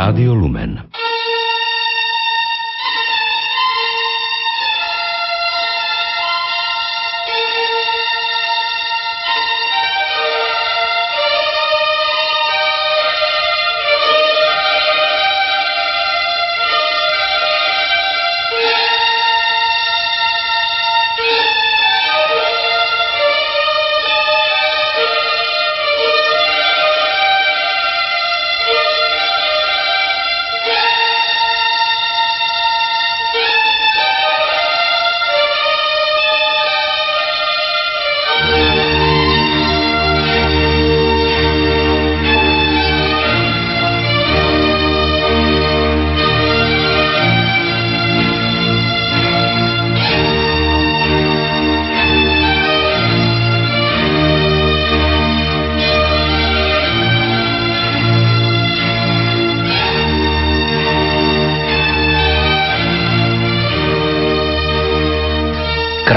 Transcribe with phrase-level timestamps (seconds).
[0.00, 0.99] Rádio Lumen.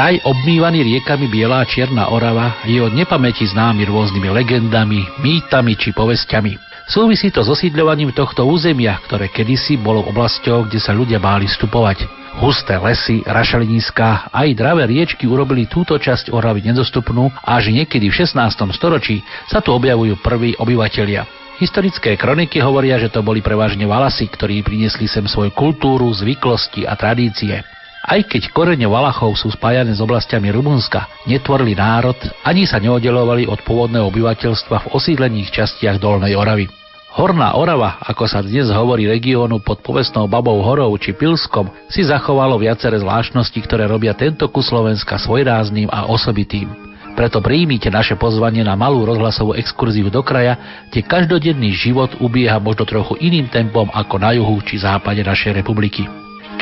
[0.04, 5.96] Kraj obmývaný riekami Biela a Čierna Orava je od nepamäti známy rôznymi legendami, mýtami či
[5.96, 6.60] povestiami.
[6.92, 12.04] Súvisí to s osídľovaním tohto územia, ktoré kedysi bolo oblasťou, kde sa ľudia báli vstupovať.
[12.36, 18.28] Husté lesy, rašeliniská aj dravé riečky urobili túto časť Oravy nedostupnú a až niekedy v
[18.28, 18.36] 16.
[18.76, 21.24] storočí sa tu objavujú prví obyvatelia.
[21.64, 26.92] Historické kroniky hovoria, že to boli prevažne Valasy, ktorí priniesli sem svoju kultúru, zvyklosti a
[27.00, 27.64] tradície.
[28.04, 33.64] Aj keď korene Valachov sú spájane s oblastiami Rumunska, netvorili národ ani sa neoddelovali od
[33.64, 36.68] pôvodného obyvateľstva v osídlených častiach Dolnej Oravy.
[37.16, 42.60] Horná Orava, ako sa dnes hovorí regiónu pod povestnou Babou horou či Pilskom, si zachovalo
[42.60, 46.68] viaceré zvláštnosti, ktoré robia tento kus Slovenska svojrázným a osobitým.
[47.16, 52.84] Preto príjmite naše pozvanie na malú rozhlasovú exkurziu do kraja, kde každodenný život ubieha možno
[52.84, 56.04] trochu iným tempom ako na juhu či západe našej republiky.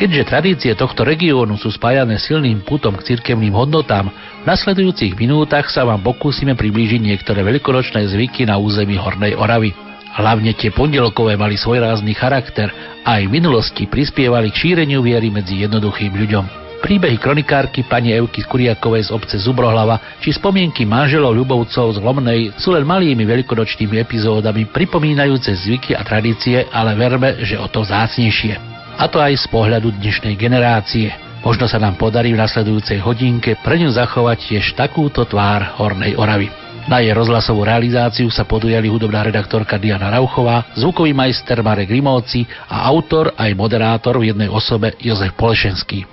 [0.01, 4.09] Keďže tradície tohto regiónu sú spájané silným putom k cirkevným hodnotám,
[4.41, 9.77] v nasledujúcich minútach sa vám pokúsime priblížiť niektoré veľkonočné zvyky na území Hornej Oravy.
[10.17, 12.73] Hlavne tie pondelkové mali svoj rázny charakter
[13.05, 16.45] a aj v minulosti prispievali k šíreniu viery medzi jednoduchým ľuďom.
[16.81, 22.73] Príbehy kronikárky pani Evky Kuriakovej z obce Zubrohlava či spomienky manželov ľubovcov z Lomnej sú
[22.73, 28.70] len malými veľkonočnými epizódami pripomínajúce zvyky a tradície, ale verme, že o to zácnejšie
[29.01, 31.09] a to aj z pohľadu dnešnej generácie.
[31.41, 36.53] Možno sa nám podarí v nasledujúcej hodinke pre ňu zachovať tiež takúto tvár Hornej Oravy.
[36.85, 42.85] Na jej rozhlasovú realizáciu sa podujali hudobná redaktorka Diana Rauchová, zvukový majster Marek Rimovci a
[42.93, 46.05] autor aj moderátor v jednej osobe Jozef Polešenský.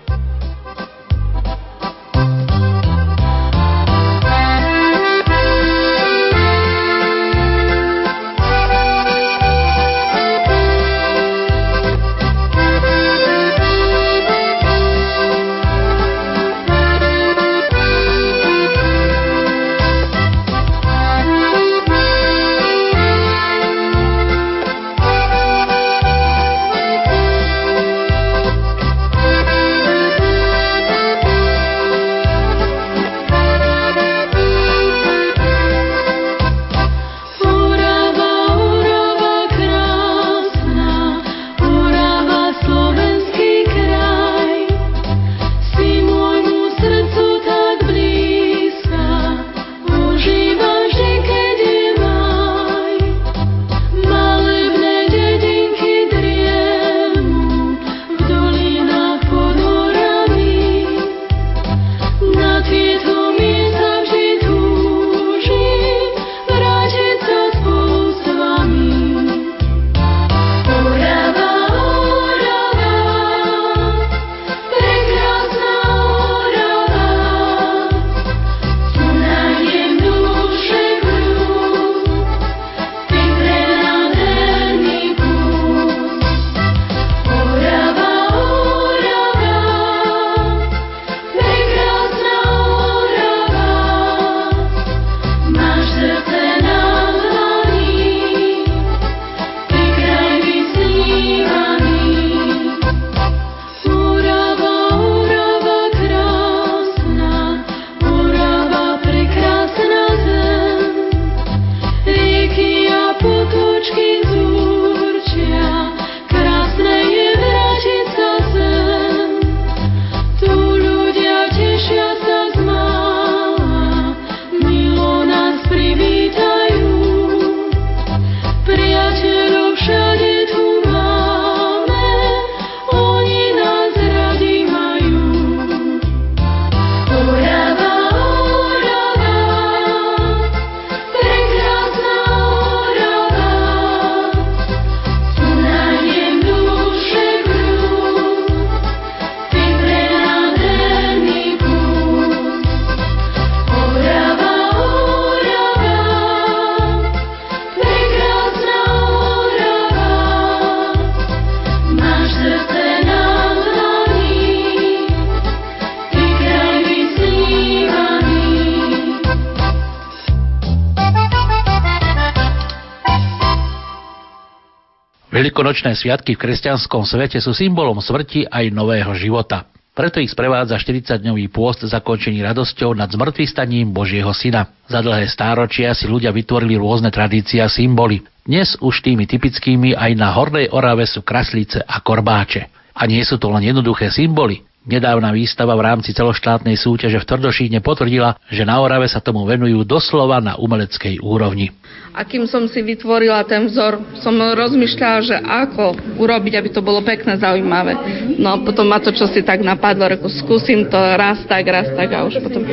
[175.38, 179.70] Veľkonočné sviatky v kresťanskom svete sú symbolom smrti aj nového života.
[179.94, 184.66] Preto ich sprevádza 40-dňový pôst zakončený radosťou nad zmrtvystaním Božieho syna.
[184.90, 188.26] Za dlhé stáročia si ľudia vytvorili rôzne tradície a symboly.
[188.42, 192.66] Dnes už tými typickými aj na Hornej Orave sú kraslice a korbáče.
[192.98, 194.66] A nie sú to len jednoduché symboly.
[194.88, 199.84] Nedávna výstava v rámci celoštátnej súťaže v Tvrdošíne potvrdila, že na Orave sa tomu venujú
[199.84, 201.68] doslova na umeleckej úrovni.
[202.16, 207.04] A kým som si vytvorila ten vzor, som rozmýšľala, že ako urobiť, aby to bolo
[207.04, 207.92] pekné, zaujímavé.
[208.40, 211.92] No a potom ma to čo si tak napadlo, reku, skúsim to raz tak, raz
[211.92, 212.64] tak a už potom...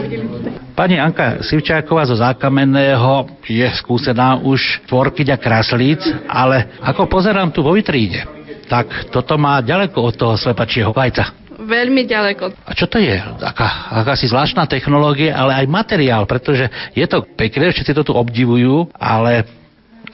[0.72, 6.00] Pani Anka Sivčáková zo Zákamenného je skúsená už tvorkyňa kraslíc,
[6.32, 8.24] ale ako pozerám tu vo vitríne,
[8.72, 11.45] tak toto má ďaleko od toho slepačieho vajca.
[11.56, 12.52] Veľmi ďaleko.
[12.68, 13.16] A čo to je?
[13.42, 18.92] Aká, akási zvláštna technológia, ale aj materiál, pretože je to pekné, všetci to tu obdivujú,
[18.96, 19.48] ale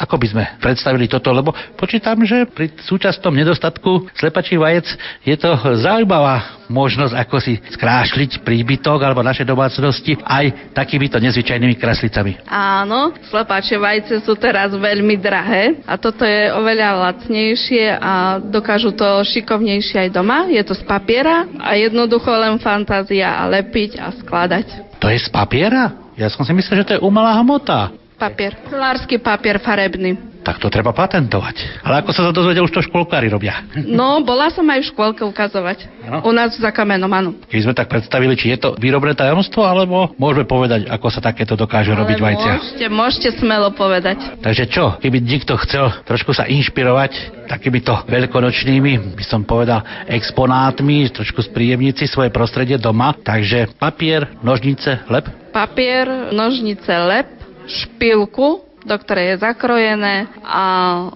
[0.02, 4.90] ako by sme predstavili toto, lebo počítam, že pri súčasnom nedostatku slepačí vajec
[5.22, 12.42] je to zaujímavá možnosť, ako si skrášliť príbytok alebo naše domácnosti aj takýmito nezvyčajnými kraslicami.
[12.50, 19.22] Áno, slepačie vajce sú teraz veľmi drahé a toto je oveľa lacnejšie a dokážu to
[19.28, 20.48] šikovnejšie aj doma.
[20.50, 24.98] Je to z papiera a jednoducho len fantázia a lepiť a skladať.
[25.04, 25.94] To je z papiera?
[26.16, 28.54] Ja som si myslel, že to je umelá hmota papier.
[28.70, 30.30] Celársky papier farebný.
[30.42, 31.86] Tak to treba patentovať.
[31.86, 33.62] Ale ako sa to dozvedel, už to školkári robia.
[34.02, 35.86] No, bola som aj v škôlke ukazovať.
[36.08, 36.26] Ano?
[36.26, 37.30] U nás za kamenom, áno.
[37.50, 41.54] Keby sme tak predstavili, či je to výrobné tajomstvo, alebo môžeme povedať, ako sa takéto
[41.60, 42.52] dokáže robiť vajcia.
[42.56, 44.18] Môžete, môžete smelo povedať.
[44.40, 51.44] Takže čo, keby niekto chcel trošku sa inšpirovať takýmito veľkonočnými, by som povedal, exponátmi, trošku
[51.52, 53.12] spríjemniť si svoje prostredie doma.
[53.12, 55.28] Takže papier, nožnice, lep.
[55.52, 60.66] Papier, nožnice, lep, Espelco do ktorej je zakrojené a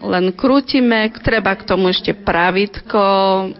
[0.01, 1.09] len krútime.
[1.21, 3.01] Treba k tomu ešte pravitko,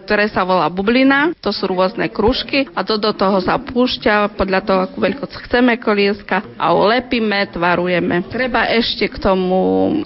[0.06, 1.34] ktoré sa volá bublina.
[1.42, 5.78] To sú rôzne kružky a to do toho sa púšťa podľa toho, akú veľkosť chceme
[5.82, 8.26] kolieska a ulepíme, tvarujeme.
[8.30, 9.58] Treba ešte k tomu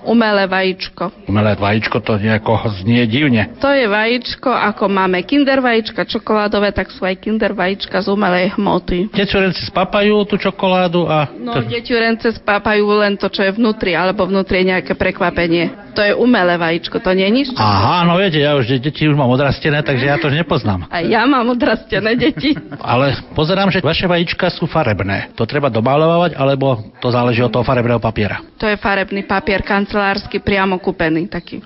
[0.05, 1.29] umelé vajíčko.
[1.29, 3.53] Umelé vajíčko to nejako znie divne.
[3.61, 8.57] To je vajíčko, ako máme kinder vajíčka čokoládové, tak sú aj kinder vajíčka z umelej
[8.57, 9.13] hmoty.
[9.13, 11.29] Deťurence spápajú tú čokoládu a...
[11.37, 15.65] No, deťurence spápajú len to, čo je vnútri vnútri, alebo vnútri je nejaké prekvapenie.
[15.99, 17.49] To je umelé vajíčko, to nie je nič?
[17.59, 20.87] Aha, no viete, ja už deti už mám odrastené, takže ja to nepoznám.
[20.87, 22.55] A ja mám odrastené deti.
[22.79, 25.35] Ale pozerám, že vaše vajíčka sú farebné.
[25.35, 28.39] To treba dobalovať, alebo to záleží od toho farebného papiera?
[28.63, 31.59] To je farebný papier kancelársky, priamo kúpený taký.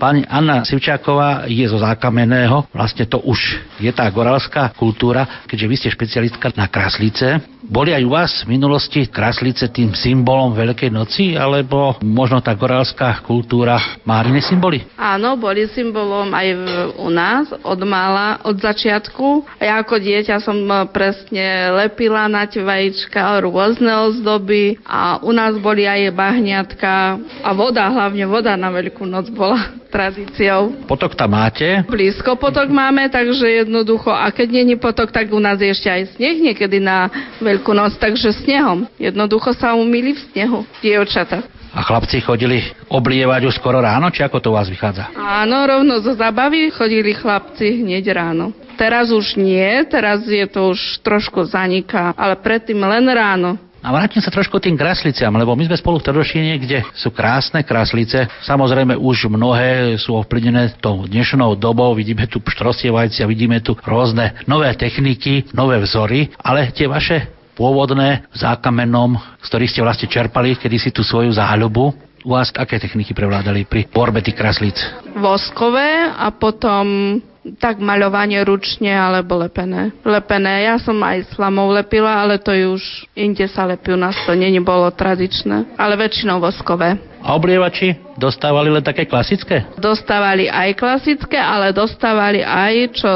[0.00, 3.36] Pani Anna Sivčáková je zo zákamenného, vlastne to už
[3.84, 7.36] je tá goralská kultúra, keďže vy ste špecialistka na kráslice.
[7.60, 13.20] Boli aj u vás v minulosti kráslice tým symbolom Veľkej noci, alebo možno tá goralská
[13.20, 14.80] kultúra má iné symboly?
[14.96, 16.48] Áno, boli symbolom aj
[16.96, 19.60] u nás od mála, od začiatku.
[19.60, 20.56] Ja ako dieťa som
[20.88, 28.24] presne lepila na vajíčka, rôzne ozdoby a u nás boli aj bahniatka a voda, hlavne
[28.24, 30.86] voda na Veľkú noc bola tradíciou.
[30.86, 31.84] Potok tam máte?
[31.90, 36.02] Blízko potok máme, takže jednoducho, a keď není potok, tak u nás je ešte aj
[36.16, 37.10] sneh niekedy na
[37.42, 38.86] Veľkú noc, takže snehom.
[39.00, 41.42] Jednoducho sa umýli v snehu, dievčata.
[41.70, 45.14] A chlapci chodili oblievať už skoro ráno, či ako to u vás vychádza?
[45.14, 48.50] Áno, rovno zo zabavy chodili chlapci hneď ráno.
[48.74, 53.54] Teraz už nie, teraz je to už trošku zaniká, ale predtým len ráno.
[53.80, 57.64] A vrátim sa trošku tým krasliciam, lebo my sme spolu v Trdošine, kde sú krásne
[57.64, 58.28] kraslice.
[58.44, 61.96] Samozrejme už mnohé sú ovplyvnené tou dnešnou dobou.
[61.96, 68.24] Vidíme tu pštrosie vajcia, vidíme tu rôzne nové techniky, nové vzory, ale tie vaše pôvodné
[68.32, 71.92] v zákamenom, z ktorých ste vlastne čerpali kedysi tú svoju záľubu,
[72.24, 74.76] u vás aké techniky prevládali pri tvorbe tých kraslíc?
[75.16, 77.16] Voskové a potom
[77.56, 79.96] tak maľovanie ručne alebo lepené.
[80.04, 80.68] Lepené.
[80.68, 84.60] Ja som aj slamou lepila, ale to už inde sa lepí u nás, to není
[84.60, 87.00] bolo tradičné, ale väčšinou voskové.
[87.24, 89.64] A oblievači dostávali len také klasické?
[89.80, 93.12] Dostávali aj klasické, ale dostávali aj čo...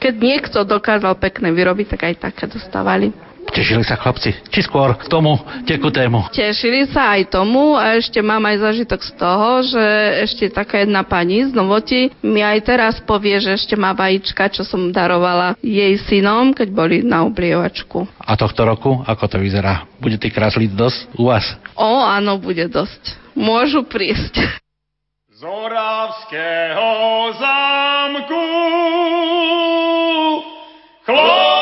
[0.00, 3.12] Keď niekto dokázal pekne vyrobiť, tak aj také dostávali.
[3.50, 4.30] Tešili sa chlapci?
[4.52, 5.34] Či skôr k tomu
[5.66, 6.30] tekutému?
[6.30, 9.84] Tešili sa aj tomu a ešte mám aj zažitok z toho, že
[10.28, 14.62] ešte taká jedna pani z Novoti mi aj teraz povie, že ešte má vajíčka, čo
[14.62, 18.06] som darovala jej synom, keď boli na oblievačku.
[18.22, 19.88] A tohto roku, ako to vyzerá?
[19.98, 21.44] Bude tých kráslic dosť u vás?
[21.74, 23.18] O, áno, bude dosť.
[23.34, 24.36] Môžu prísť.
[25.34, 26.88] Z Oravského
[27.40, 28.44] zámku
[31.08, 31.59] chlapci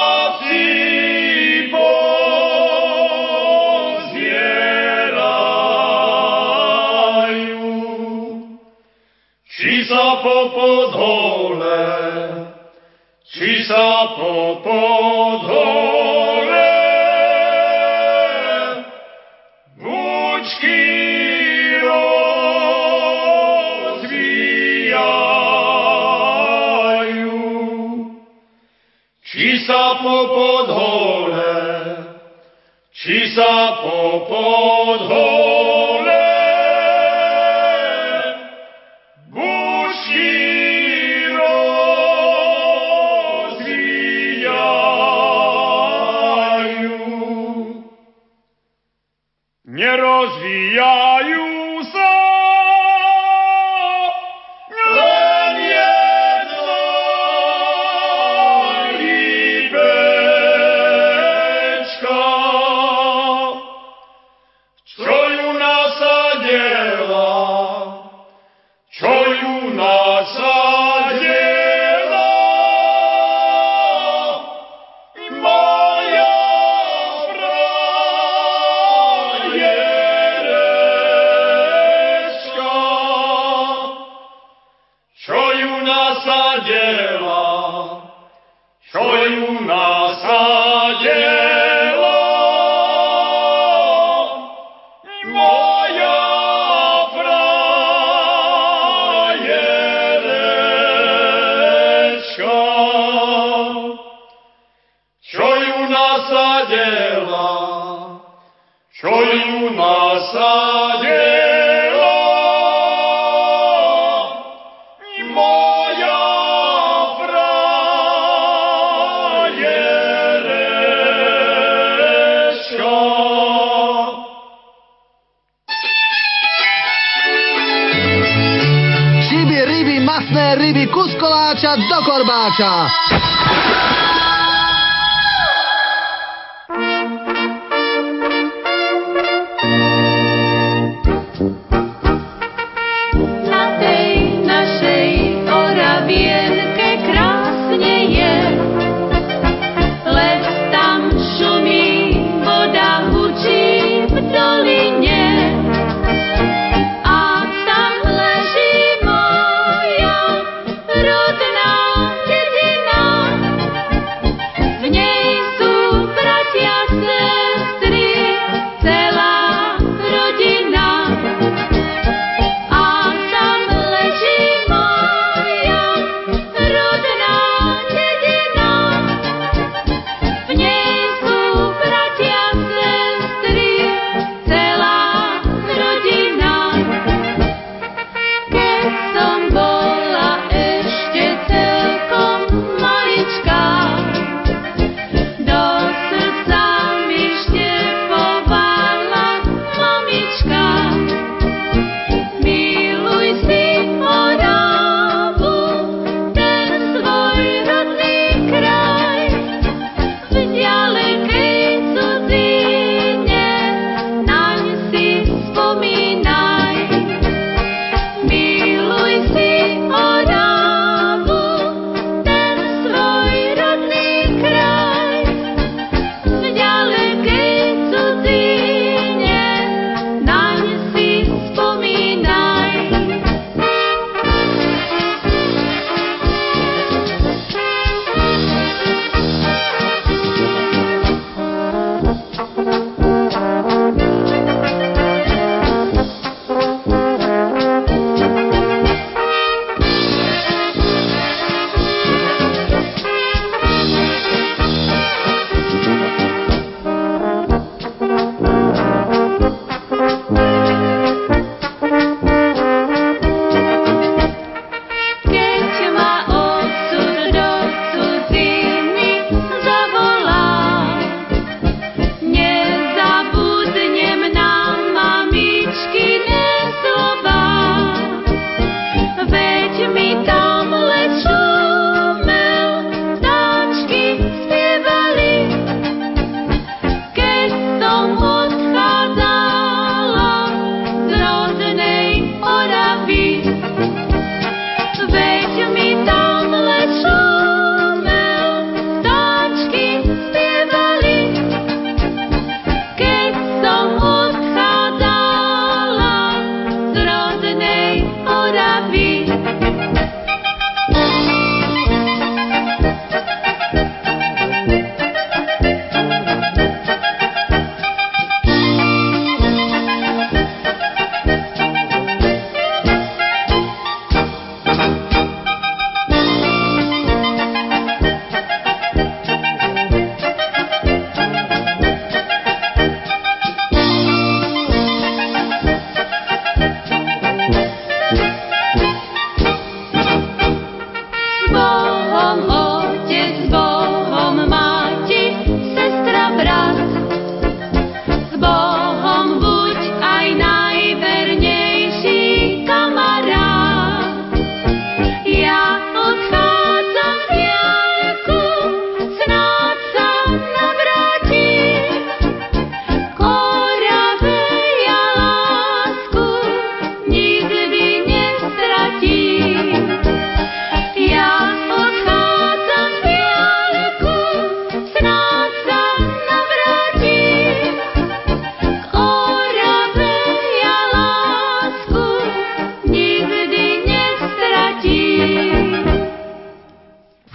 [10.69, 11.81] podhole,
[13.25, 16.69] či sa po podhole?
[19.81, 20.85] Vúčky
[21.89, 22.53] rozvíjajú.
[29.25, 31.57] Či sa po podhole,
[32.93, 35.58] či sa po podhole?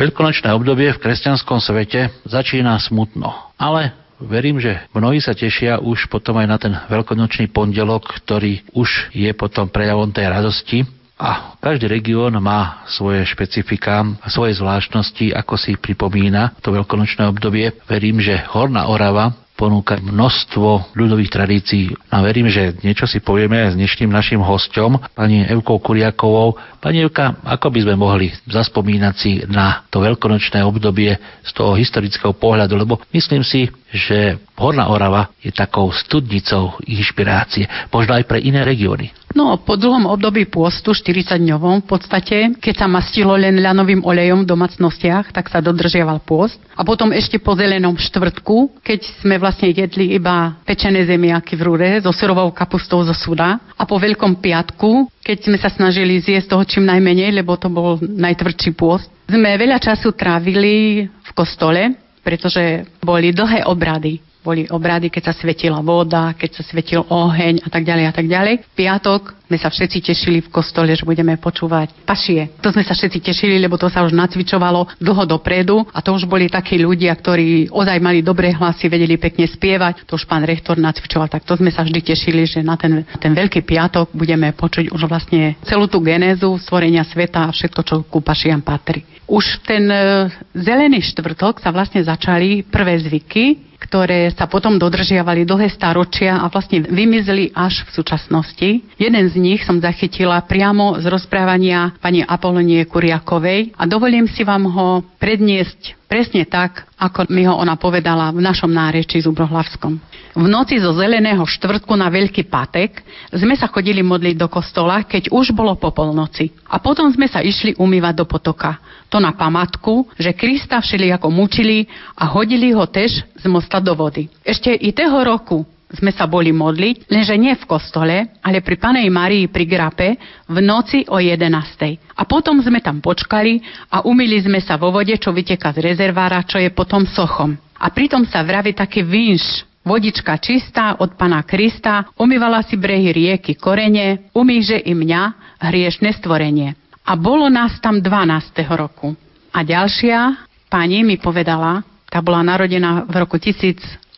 [0.03, 6.39] Veľkonočné obdobie v kresťanskom svete začína smutno, ale Verím, že mnohí sa tešia už potom
[6.39, 10.79] aj na ten veľkonočný pondelok, ktorý už je potom prejavom tej radosti.
[11.19, 13.99] A každý región má svoje špecifika,
[14.31, 17.75] svoje zvláštnosti, ako si pripomína to veľkonočné obdobie.
[17.83, 21.93] Verím, že Horná Orava ponúka množstvo ľudových tradícií.
[22.09, 26.57] A verím, že niečo si povieme aj s dnešným našim hostom, pani Evkou Kuriakovou.
[26.81, 32.33] Pani Evka, ako by sme mohli zaspomínať si na to veľkonočné obdobie z toho historického
[32.33, 38.65] pohľadu, lebo myslím si, že Horná Orava je takou studnicou inšpirácie, možno aj pre iné
[38.65, 39.13] regióny.
[39.33, 44.49] No, po dlhom období pôstu, 40-dňovom v podstate, keď sa mastilo len ľanovým olejom v
[44.53, 46.61] domácnostiach, tak sa dodržiaval pôst.
[46.77, 51.89] A potom ešte po zelenom štvrtku, keď sme vlastne jedli iba pečené zemiaky v rúre
[52.05, 53.57] so surovou kapustou zo suda.
[53.73, 57.97] A po Veľkom piatku, keď sme sa snažili zjesť toho čím najmenej, lebo to bol
[57.97, 65.31] najtvrdší pôst, sme veľa času trávili v kostole, pretože boli dlhé obrady boli obrady, keď
[65.31, 68.53] sa svetila voda, keď sa svetil oheň a tak ďalej a tak ďalej.
[68.59, 72.51] V piatok sme sa všetci tešili v kostole, že budeme počúvať pašie.
[72.59, 76.27] To sme sa všetci tešili, lebo to sa už nacvičovalo dlho dopredu a to už
[76.27, 80.09] boli takí ľudia, ktorí ozaj mali dobré hlasy, vedeli pekne spievať.
[80.09, 83.31] To už pán rektor nacvičoval, tak to sme sa vždy tešili, že na ten, ten
[83.31, 88.25] veľký piatok budeme počuť už vlastne celú tú genézu stvorenia sveta a všetko, čo ku
[88.25, 89.05] pašiam patrí.
[89.23, 95.67] Už ten e, zelený štvrtok sa vlastne začali prvé zvyky, ktoré sa potom dodržiavali dlhé
[95.67, 98.69] staročia a vlastne vymizli až v súčasnosti.
[98.95, 104.71] Jeden z nich som zachytila priamo z rozprávania pani Apolonie Kuriakovej a dovolím si vám
[104.71, 109.97] ho predniesť presne tak, ako mi ho ona povedala v našom náreči Zubrohlavskom.
[110.33, 115.29] V noci zo zeleného štvrtku na Veľký patek sme sa chodili modliť do kostola, keď
[115.29, 116.49] už bolo po polnoci.
[116.65, 118.81] A potom sme sa išli umývať do potoka.
[119.13, 121.85] To na pamatku, že Krista všelijako mučili
[122.17, 124.25] a hodili ho tež z mosta do vody.
[124.41, 125.61] Ešte i toho roku
[125.93, 130.09] sme sa boli modliť, lenže nie v kostole, ale pri Panej Marii pri Grape
[130.49, 132.17] v noci o 11.
[132.17, 133.61] A potom sme tam počkali
[133.93, 137.53] a umýli sme sa vo vode, čo vyteká z rezervára, čo je potom sochom.
[137.77, 143.59] A pritom sa vraví taký vinš, Vodička čistá od Pana Krista, umývala si brehy rieky
[143.59, 145.21] korene, umýže i mňa,
[145.59, 146.71] hriešne stvorenie.
[147.03, 148.63] A bolo nás tam 12.
[148.79, 149.11] roku.
[149.51, 153.35] A ďalšia pani mi povedala, tá bola narodená v roku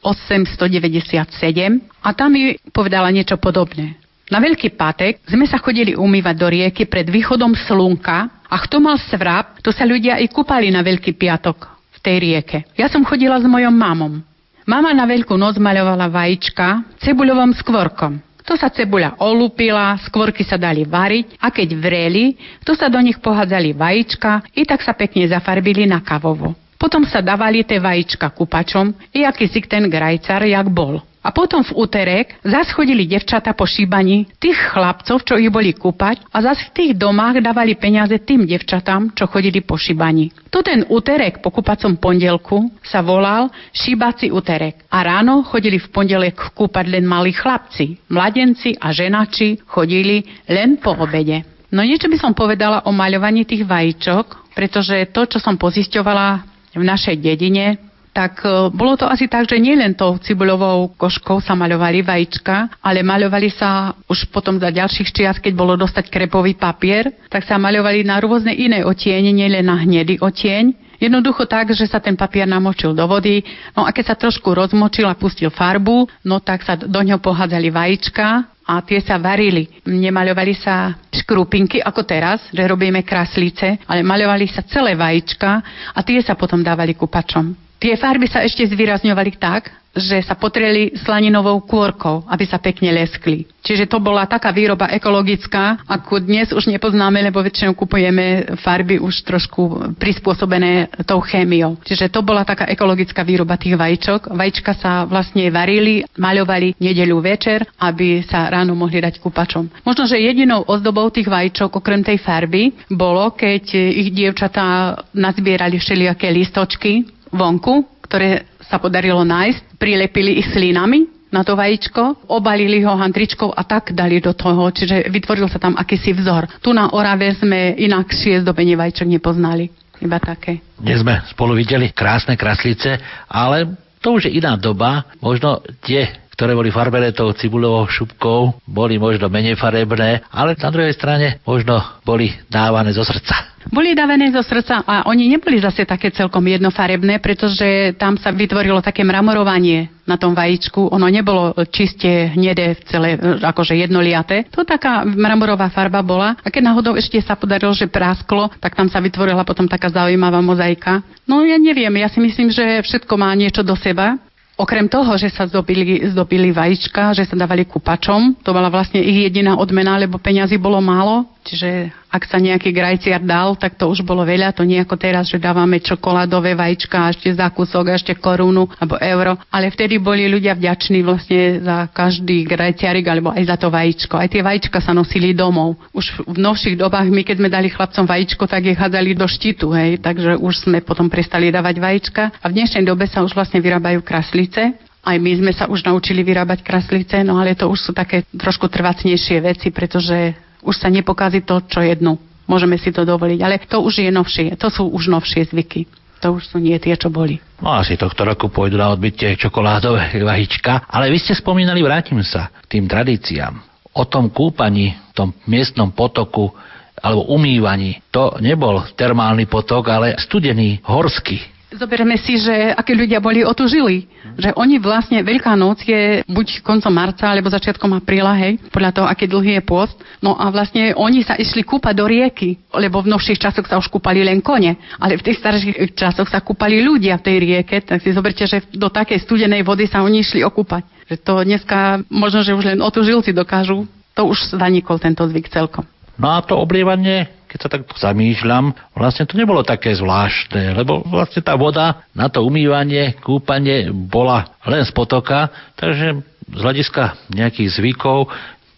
[0.06, 3.98] 1897 a tam mi povedala niečo podobné.
[4.30, 8.98] Na Veľký pátek sme sa chodili umývať do rieky pred východom slunka a kto mal
[8.98, 11.58] svrap, to sa ľudia i kúpali na Veľký piatok
[11.94, 12.58] v tej rieke.
[12.74, 14.22] Ja som chodila s mojom mamom.
[14.66, 18.18] Mama na Veľkú noc maľovala vajíčka cebuľovom skvorkom.
[18.46, 23.18] To sa cebuľa olúpila, skvorky sa dali variť a keď vreli, to sa do nich
[23.18, 26.54] pohádzali vajíčka i tak sa pekne zafarbili na kavovo.
[26.76, 31.00] Potom sa dávali tie vajíčka kupačom i aký si ten grajcar, jak bol.
[31.26, 36.22] A potom v úterek zas chodili devčata po šíbaní tých chlapcov, čo ich boli kúpať
[36.30, 40.30] a zas v tých domách dávali peniaze tým devčatám, čo chodili po šíbaní.
[40.54, 44.86] To ten úterek po kúpacom pondelku sa volal šíbací úterek.
[44.94, 47.98] A ráno chodili v pondelek kúpať len malí chlapci.
[48.06, 51.42] Mladenci a ženači chodili len po obede.
[51.74, 56.84] No niečo by som povedala o maľovaní tých vajíčok, pretože to, čo som pozisťovala v
[56.84, 57.80] našej dedine,
[58.16, 63.04] tak e, bolo to asi tak, že nielen tou cibuľovou koškou sa maľovali vajíčka, ale
[63.04, 68.08] maľovali sa už potom za ďalších čias, keď bolo dostať krepový papier, tak sa maľovali
[68.08, 70.88] na rôzne iné otieň, nielen na hnedý otieň.
[70.96, 73.44] Jednoducho tak, že sa ten papier namočil do vody,
[73.76, 77.68] no a keď sa trošku rozmočil a pustil farbu, no tak sa do ňoho pohádzali
[77.68, 79.70] vajíčka a tie sa varili.
[79.86, 85.50] Nemaľovali sa škrupinky ako teraz, že robíme kraslice, ale maľovali sa celé vajíčka
[85.94, 87.65] a tie sa potom dávali kupačom.
[87.86, 93.46] Tie farby sa ešte zvýrazňovali tak, že sa potreli slaninovou kôrkou, aby sa pekne leskli.
[93.62, 99.22] Čiže to bola taká výroba ekologická, ako dnes už nepoznáme, lebo väčšinou kupujeme farby už
[99.22, 101.78] trošku prispôsobené tou chémiou.
[101.86, 104.34] Čiže to bola taká ekologická výroba tých vajíčok.
[104.34, 109.86] Vajíčka sa vlastne varili, maľovali nedeľu večer, aby sa ráno mohli dať kúpačom.
[109.86, 116.34] Možno, že jedinou ozdobou tých vajíčok, okrem tej farby, bolo, keď ich dievčatá nazbierali všelijaké
[116.34, 123.52] listočky vonku, ktoré sa podarilo nájsť, prilepili ich slinami na to vajíčko, obalili ho handričkou
[123.52, 126.48] a tak dali do toho, čiže vytvoril sa tam akýsi vzor.
[126.64, 129.68] Tu na Orave sme inakšie zdobenie vajíčok nepoznali.
[130.00, 130.64] Iba také.
[130.80, 135.08] Dnes sme spolu videli krásne kraslice, ale to už je iná doba.
[135.24, 140.92] Možno tie ktoré boli farbené tou cibulovou šupkou, boli možno menej farebné, ale na druhej
[140.92, 143.56] strane možno boli dávané zo srdca.
[143.66, 148.78] Boli dávané zo srdca a oni neboli zase také celkom jednofarebné, pretože tam sa vytvorilo
[148.78, 150.94] také mramorovanie na tom vajíčku.
[150.94, 154.46] Ono nebolo čiste hnedé, celé, akože jednoliaté.
[154.54, 156.38] To taká mramorová farba bola.
[156.46, 160.46] A keď náhodou ešte sa podarilo, že prásklo, tak tam sa vytvorila potom taká zaujímavá
[160.46, 161.02] mozaika.
[161.26, 164.22] No ja neviem, ja si myslím, že všetko má niečo do seba.
[164.56, 169.28] Okrem toho, že sa zdobili, zdobili vajíčka, že sa dávali kupačom, to bola vlastne ich
[169.28, 174.02] jediná odmena, lebo peňazí bolo málo, čiže ak sa nejaký grajciar dal, tak to už
[174.02, 178.66] bolo veľa, to nie ako teraz, že dávame čokoládové vajíčka ešte za kúsok, ešte korunu
[178.82, 183.68] alebo euro, ale vtedy boli ľudia vďační vlastne za každý grajciarik alebo aj za to
[183.70, 184.18] vajíčko.
[184.18, 185.78] Aj tie vajíčka sa nosili domov.
[185.94, 189.70] Už v novších dobách my, keď sme dali chlapcom vajíčko, tak ich hádzali do štítu,
[189.76, 192.24] hej, takže už sme potom prestali dávať vajíčka.
[192.42, 194.74] A v dnešnej dobe sa už vlastne vyrábajú kraslice.
[195.06, 198.66] Aj my sme sa už naučili vyrábať kraslice, no ale to už sú také trošku
[198.66, 200.34] trvacnejšie veci, pretože
[200.66, 202.18] už sa nepokazí to, čo jednu.
[202.46, 205.86] Môžeme si to dovoliť, ale to už je novšie, to sú už novšie zvyky.
[206.26, 207.38] To už sú nie tie, čo boli.
[207.62, 212.50] No asi tohto roku pôjdu na odbytie čokoládové vajíčka, ale vy ste spomínali, vrátim sa
[212.50, 213.62] k tým tradíciám.
[213.96, 216.52] O tom kúpaní, v tom miestnom potoku
[216.96, 221.55] alebo umývaní, to nebol termálny potok, ale studený, horský.
[221.76, 224.08] Zoberme si, že aké ľudia boli otužili.
[224.40, 229.08] Že oni vlastne, Veľká noc je buď koncom marca, alebo začiatkom apríla, hej, podľa toho,
[229.08, 230.00] aký dlhý je post.
[230.24, 233.92] No a vlastne oni sa išli kúpať do rieky, lebo v novších časoch sa už
[233.92, 238.00] kúpali len kone, ale v tých starších časoch sa kúpali ľudia v tej rieke, tak
[238.00, 240.84] si zoberte, že do takej studenej vody sa oni išli okúpať.
[241.12, 243.86] Že to dneska možno, že už len otužilci dokážu,
[244.16, 245.84] to už zanikol tento zvyk celkom.
[246.16, 251.40] No a to oblievanie keď sa takto zamýšľam, vlastne to nebolo také zvláštne, lebo vlastne
[251.40, 255.48] tá voda na to umývanie, kúpanie bola len z potoka,
[255.80, 256.20] takže
[256.52, 258.28] z hľadiska nejakých zvykov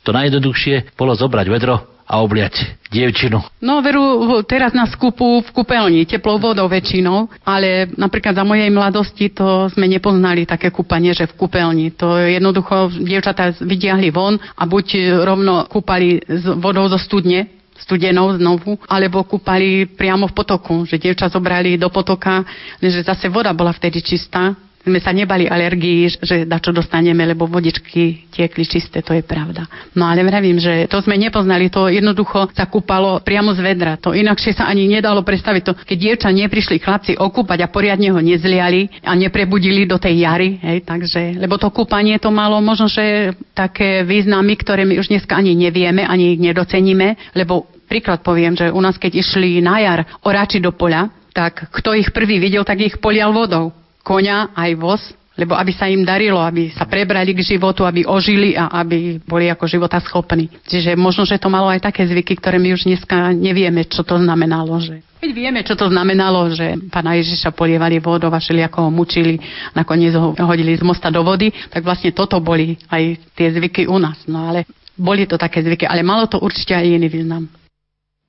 [0.05, 3.41] to najjednoduchšie bolo zobrať vedro a obliať dievčinu.
[3.65, 9.33] No veru, teraz na skupu v kúpeľni, teplou vodou väčšinou, ale napríklad za mojej mladosti
[9.33, 11.97] to sme nepoznali také kúpanie, že v kúpeľni.
[11.97, 18.77] To jednoducho dievčatá vydiahli von a buď rovno kúpali s vodou zo studne, studenou znovu,
[18.89, 22.43] alebo kúpali priamo v potoku, že dievča zobrali do potoka,
[22.81, 24.53] že zase voda bola vtedy čistá,
[24.87, 29.67] sme sa nebali alergii, že da čo dostaneme, lebo vodičky tiekli čisté, to je pravda.
[29.99, 33.99] No ale vravím, že to sme nepoznali, to jednoducho sa kúpalo priamo z vedra.
[33.99, 35.61] To inakšie sa ani nedalo predstaviť.
[35.67, 40.55] To, keď dievča neprišli chlapci okúpať a poriadne ho nezliali a neprebudili do tej jary,
[40.63, 45.35] hej, takže, lebo to kúpanie to malo možno, že také významy, ktoré my už dneska
[45.35, 49.99] ani nevieme, ani ich nedoceníme, lebo príklad poviem, že u nás keď išli na jar
[50.23, 53.69] oráči do poľa, tak kto ich prvý videl, tak ich polial vodou
[54.07, 55.03] koňa aj voz,
[55.37, 59.51] lebo aby sa im darilo, aby sa prebrali k životu, aby ožili a aby boli
[59.51, 60.49] ako života schopní.
[60.65, 64.17] Čiže možno, že to malo aj také zvyky, ktoré my už dneska nevieme, čo to
[64.17, 64.79] znamenalo.
[64.81, 65.05] Že...
[65.21, 69.37] Keď vieme, čo to znamenalo, že pána Ježiša polievali vodou a ako ho mučili,
[69.77, 74.01] nakoniec ho hodili z mosta do vody, tak vlastne toto boli aj tie zvyky u
[74.01, 74.25] nás.
[74.25, 74.65] No ale
[74.97, 77.45] boli to také zvyky, ale malo to určite aj iný význam.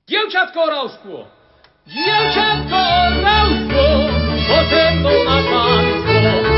[0.05, 1.38] Dievčatko Rausko!
[1.89, 2.81] Dievčatko
[3.25, 3.85] Rausko!
[4.45, 6.17] Potem to na pánstvo!
[6.21, 6.48] Dievčatko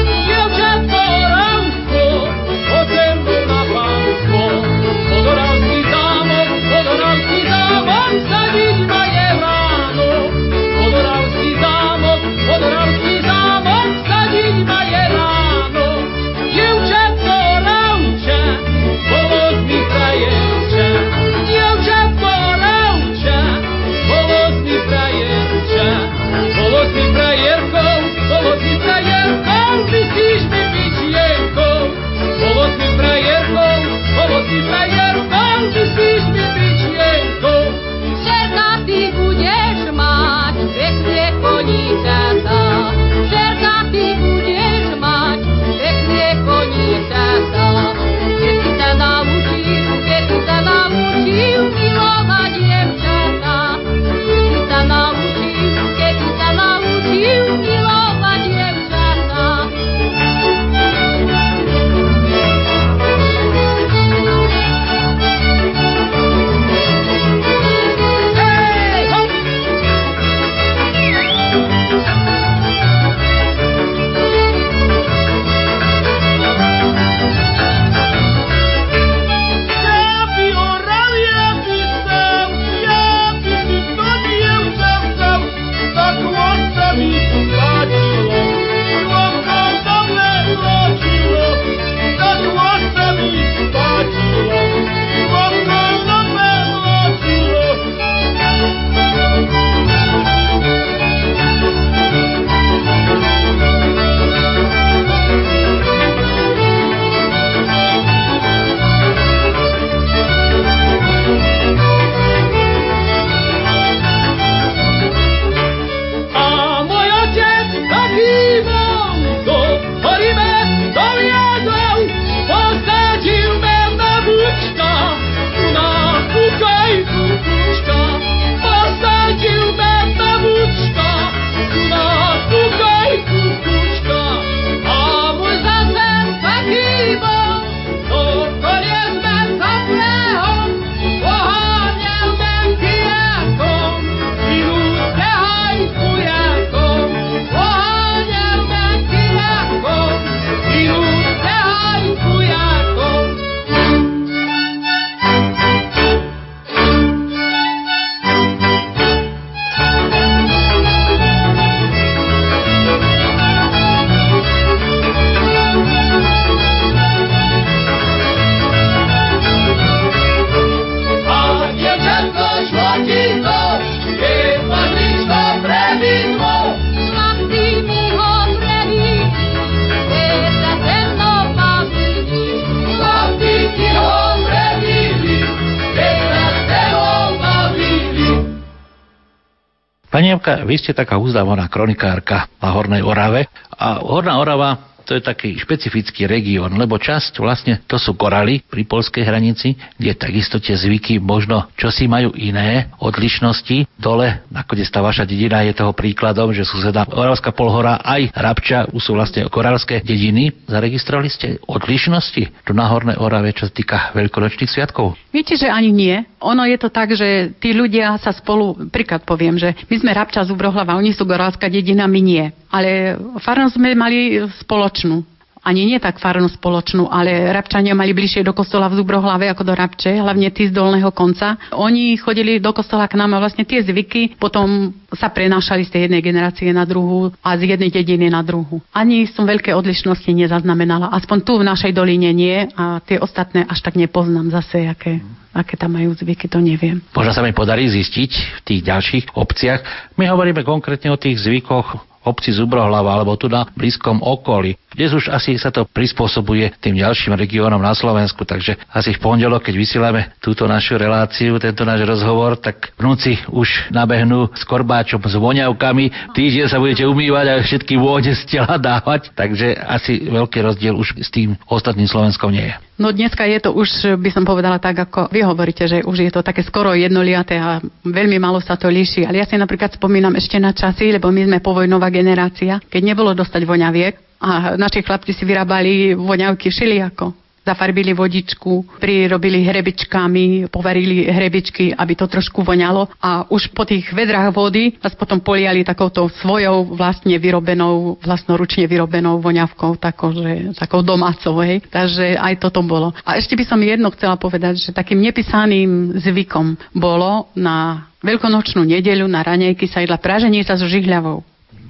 [190.42, 193.46] Pani Evka, vy ste taká uzdávaná kronikárka na Hornej Orave.
[193.78, 198.88] A Horná Orava to je taký špecifický región, lebo časť vlastne to sú koraly pri
[198.88, 203.92] polskej hranici, kde takisto tie zvyky možno čosi majú iné odlišnosti.
[204.00, 209.12] Dole, nakoniec tá vaša dedina je toho príkladom, že suseda Oravská polhora aj Rabča sú
[209.12, 210.56] vlastne koralské dediny.
[210.72, 215.20] Zaregistrovali ste odlišnosti tu na Hornej Orave, čo sa týka veľkonočných sviatkov?
[215.36, 216.24] Viete, že ani nie.
[216.40, 220.48] Ono je to tak, že tí ľudia sa spolu, príklad poviem, že my sme Rabča
[220.48, 222.46] z Ubrohlava, oni sú Goralská dedina, my nie.
[222.72, 225.32] Ale farnosť sme mali spoločnú
[225.62, 229.74] ani nie tak farnú spoločnú, ale Rabčania mali bližšie do kostola v Zubrohlave ako do
[229.78, 231.58] Rabče, hlavne tí z dolného konca.
[231.78, 236.02] Oni chodili do kostola k nám a vlastne tie zvyky potom sa prenášali z tej
[236.10, 238.82] jednej generácie na druhú a z jednej dediny na druhú.
[238.90, 243.86] Ani som veľké odlišnosti nezaznamenala, aspoň tu v našej doline nie a tie ostatné až
[243.86, 247.04] tak nepoznám zase, aké aké tam majú zvyky, to neviem.
[247.12, 249.84] Možno sa mi podarí zistiť v tých ďalších obciach.
[250.16, 254.78] My hovoríme konkrétne o tých zvykoch obci Zubrohlava alebo tu na blízkom okolí.
[254.92, 259.64] Dnes už asi sa to prispôsobuje tým ďalším regiónom na Slovensku, takže asi v pondelok,
[259.64, 265.40] keď vysielame túto našu reláciu, tento náš rozhovor, tak vnúci už nabehnú s korbáčom, s
[265.40, 270.94] voňavkami, týždeň sa budete umývať a všetky vône z tela dávať, takže asi veľký rozdiel
[271.00, 272.76] už s tým ostatným Slovenskom nie je.
[273.02, 276.30] No dneska je to už, by som povedala tak, ako vy hovoríte, že už je
[276.30, 279.26] to také skoro jednoliaté a veľmi malo sa to líši.
[279.26, 283.34] Ale ja si napríklad spomínam ešte na časy, lebo my sme povojnová generácia, keď nebolo
[283.34, 291.94] dostať voňaviek a naši chlapci si vyrábali voňavky všelijako zafarbili vodičku, prirobili hrebičkami, povarili hrebičky,
[291.94, 296.98] aby to trošku voňalo a už po tých vedrách vody nás potom poliali takouto svojou
[296.98, 301.86] vlastne vyrobenou, vlastnoručne vyrobenou voňavkou, takou, že, takou domácou, hej.
[301.86, 303.14] Takže aj toto bolo.
[303.22, 309.26] A ešte by som jedno chcela povedať, že takým nepísaným zvykom bolo na Veľkonočnú nedeľu
[309.26, 311.42] na raňajky sa jedla praženica so žihľavou.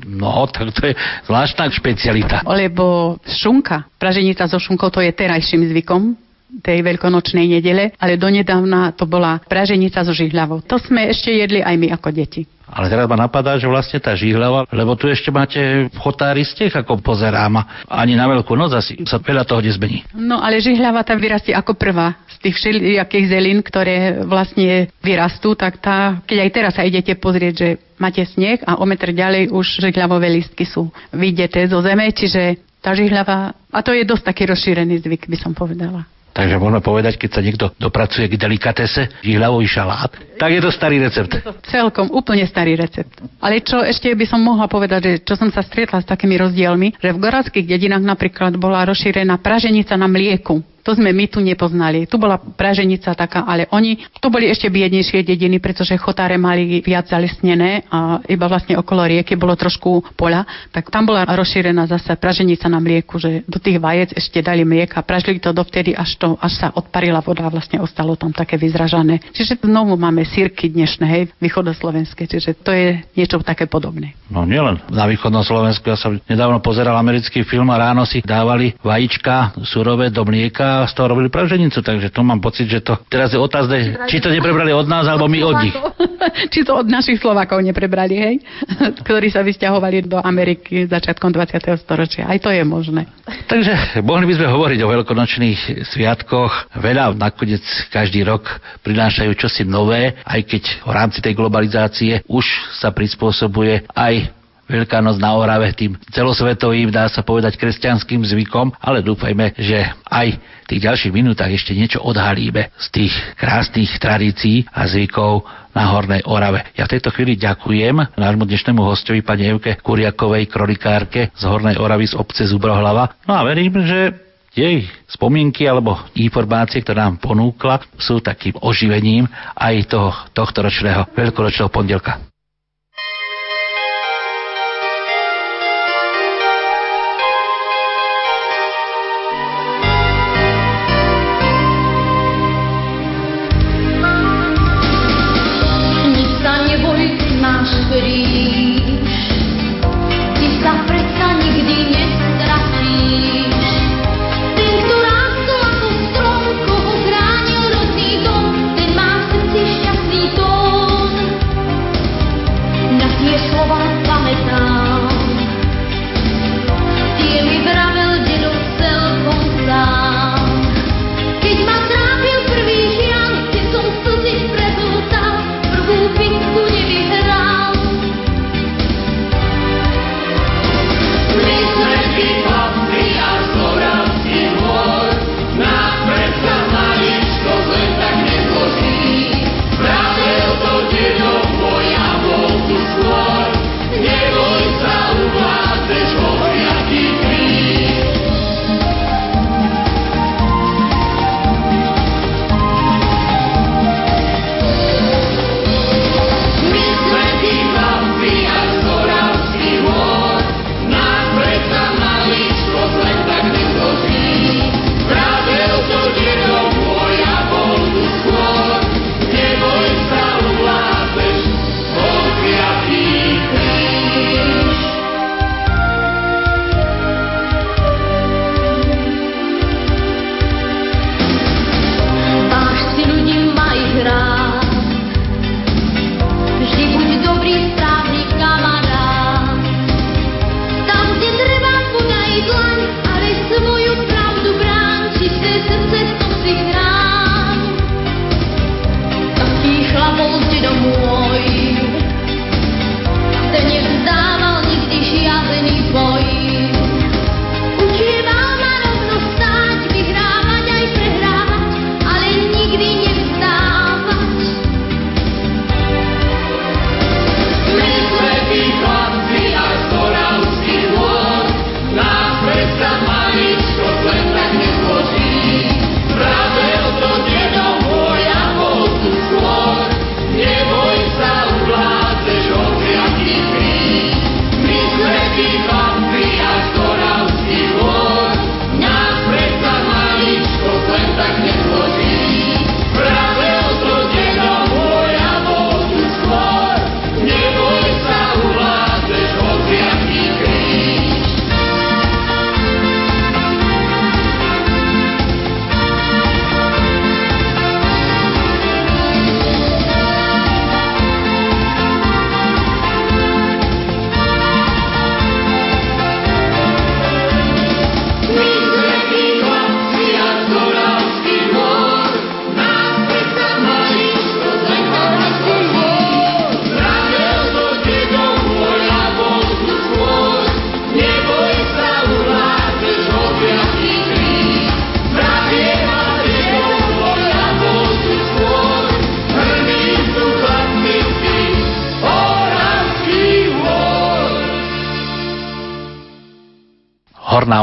[0.06, 0.94] No, tak to je
[1.26, 2.42] zvláštna špecialita.
[2.48, 6.18] Lebo šunka, praženica so šunkou, to je terajším zvykom
[6.60, 10.68] tej veľkonočnej nedele, ale donedávna to bola praženica so žihľavou.
[10.68, 12.44] To sme ešte jedli aj my ako deti.
[12.72, 17.04] Ale teraz ma napadá, že vlastne tá žihľava, lebo tu ešte máte chotári stech, ako
[17.04, 17.68] pozerám.
[17.92, 20.08] Ani na veľkú noc asi sa veľa toho nezmení.
[20.16, 25.84] No ale žihľava tam vyrastie ako prvá z tých všelijakých zelín, ktoré vlastne vyrastú, tak
[25.84, 29.84] tá, keď aj teraz sa idete pozrieť, že máte sneh a o metr ďalej už
[29.84, 35.06] žihľavové listky sú vidieté zo zeme, čiže tá žihľava, a to je dosť taký rozšírený
[35.06, 36.08] zvyk, by som povedala.
[36.32, 40.98] Takže môžeme povedať, keď sa niekto dopracuje k delikatese, žihľavový šalát, tak je to starý
[40.98, 41.38] recept.
[41.70, 43.22] Celkom úplne starý recept.
[43.38, 46.98] Ale čo ešte by som mohla povedať, že čo som sa stretla s takými rozdielmi,
[46.98, 50.66] že v goralských dedinách napríklad bola rozšírená praženica na mlieku.
[50.82, 52.10] To sme my tu nepoznali.
[52.10, 57.06] Tu bola praženica taká, ale oni, to boli ešte biednejšie dediny, pretože chotáre mali viac
[57.06, 62.66] zalesnené a iba vlastne okolo rieky bolo trošku poľa, tak tam bola rozšírená zase praženica
[62.66, 66.54] na mlieku, že do tých vajec ešte dali mlieka, pražili to dovtedy, až, to, až
[66.58, 69.22] sa odparila voda a vlastne ostalo tam také vyzražané.
[69.38, 74.16] Čiže znovu máme sírky dnešné, hej, východoslovenské, čiže to je niečo také podobné.
[74.32, 78.72] No nielen na východnom Slovensku, ja som nedávno pozeral americký film a ráno si dávali
[78.80, 82.96] vajíčka surové do mlieka a z toho robili praženicu, takže to mám pocit, že to
[83.12, 85.76] teraz je otázne, či to neprebrali od nás, alebo my od nich.
[86.54, 88.36] či to od našich Slovákov neprebrali, hej?
[89.04, 91.60] Ktorí sa vysťahovali do Ameriky začiatkom 20.
[91.82, 92.32] storočia.
[92.32, 93.10] Aj to je možné.
[93.52, 95.60] Takže mohli by sme hovoriť o veľkonočných
[95.92, 96.72] sviatkoch.
[96.80, 98.48] Veľa nakoniec každý rok
[98.86, 102.46] prinášajú čosi nové, aj keď v rámci tej globalizácie už
[102.78, 109.04] sa prispôsobuje aj Veľká noc na Orave tým celosvetovým, dá sa povedať, kresťanským zvykom, ale
[109.04, 114.88] dúfajme, že aj v tých ďalších minútach ešte niečo odhalíme z tých krásnych tradícií a
[114.88, 115.44] zvykov
[115.76, 116.64] na Hornej Orave.
[116.80, 122.08] Ja v tejto chvíli ďakujem nášmu dnešnému hostovi, pani Evke Kuriakovej, kronikárke z Hornej Oravy
[122.08, 123.12] z obce Zubrohlava.
[123.28, 129.76] No a verím, že jej spomienky alebo informácie, ktoré nám ponúkla, sú takým oživením aj
[129.88, 132.31] toho tohto ročného veľkoročného pondelka.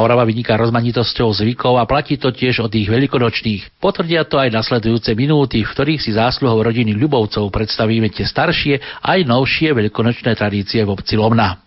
[0.09, 3.77] Horná Orava vyniká rozmanitosťou zvykov a platí to tiež od tých veľkonočných.
[3.77, 9.29] Potvrdia to aj nasledujúce minúty, v ktorých si zásluhou rodiny Ľubovcov predstavíme tie staršie aj
[9.29, 11.61] novšie veľkonočné tradície v obci Lomna.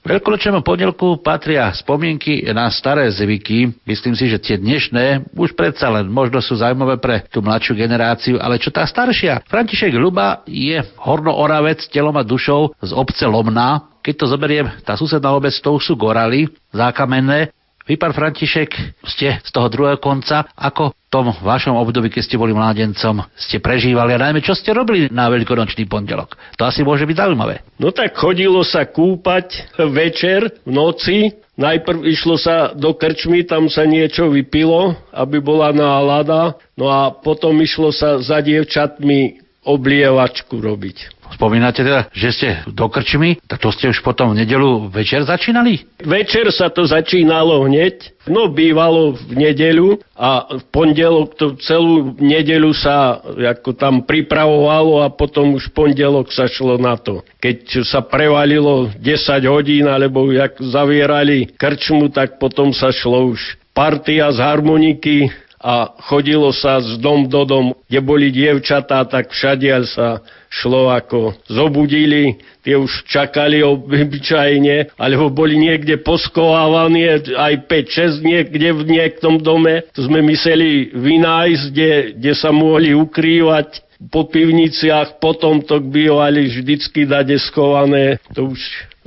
[0.00, 3.76] Veľkonočnému pondelku patria spomienky na staré zvyky.
[3.84, 8.40] Myslím si, že tie dnešné už predsa len možno sú zaujímavé pre tú mladšiu generáciu,
[8.40, 9.44] ale čo tá staršia?
[9.44, 13.92] František Ľuba je hornooravec telom a dušou z obce Lomná.
[14.00, 17.52] Keď to zoberiem, tá susedná obec, to sú goraly, zákamenné.
[17.84, 18.72] Vy, pán František,
[19.04, 20.48] ste z toho druhého konca.
[20.56, 24.72] Ako v tom vašom období, keď ste boli mládencom, ste prežívali a najmä čo ste
[24.72, 26.32] robili na veľkonočný pondelok?
[26.56, 27.60] To asi môže byť zaujímavé.
[27.76, 31.16] No tak chodilo sa kúpať večer, v noci.
[31.60, 36.56] Najprv išlo sa do krčmy, tam sa niečo vypilo, aby bola nálada.
[36.80, 41.13] No a potom išlo sa za dievčatmi oblievačku robiť.
[41.32, 45.82] Spomínate teda, že ste do krčmy, tak to ste už potom v nedelu večer začínali?
[46.04, 52.70] Večer sa to začínalo hneď, no bývalo v nedeľu a v pondelok to celú nedeľu
[52.76, 57.24] sa ako tam pripravovalo a potom už pondelok sa šlo na to.
[57.40, 63.40] Keď sa prevalilo 10 hodín alebo jak zavierali krčmu, tak potom sa šlo už
[63.74, 65.28] partia z harmoniky
[65.64, 70.20] a chodilo sa z dom do dom, kde boli dievčatá, tak všade sa
[70.52, 78.82] šlo ako zobudili, tie už čakali obyčajne, alebo boli niekde poskovávaní, aj 5-6 niekde v
[78.84, 79.88] niektom dome.
[79.96, 83.80] To sme mysleli vynájsť, kde, kde sa mohli ukrývať
[84.12, 88.20] po pivniciach, potom to bývali vždycky dade skované.
[88.36, 88.60] To už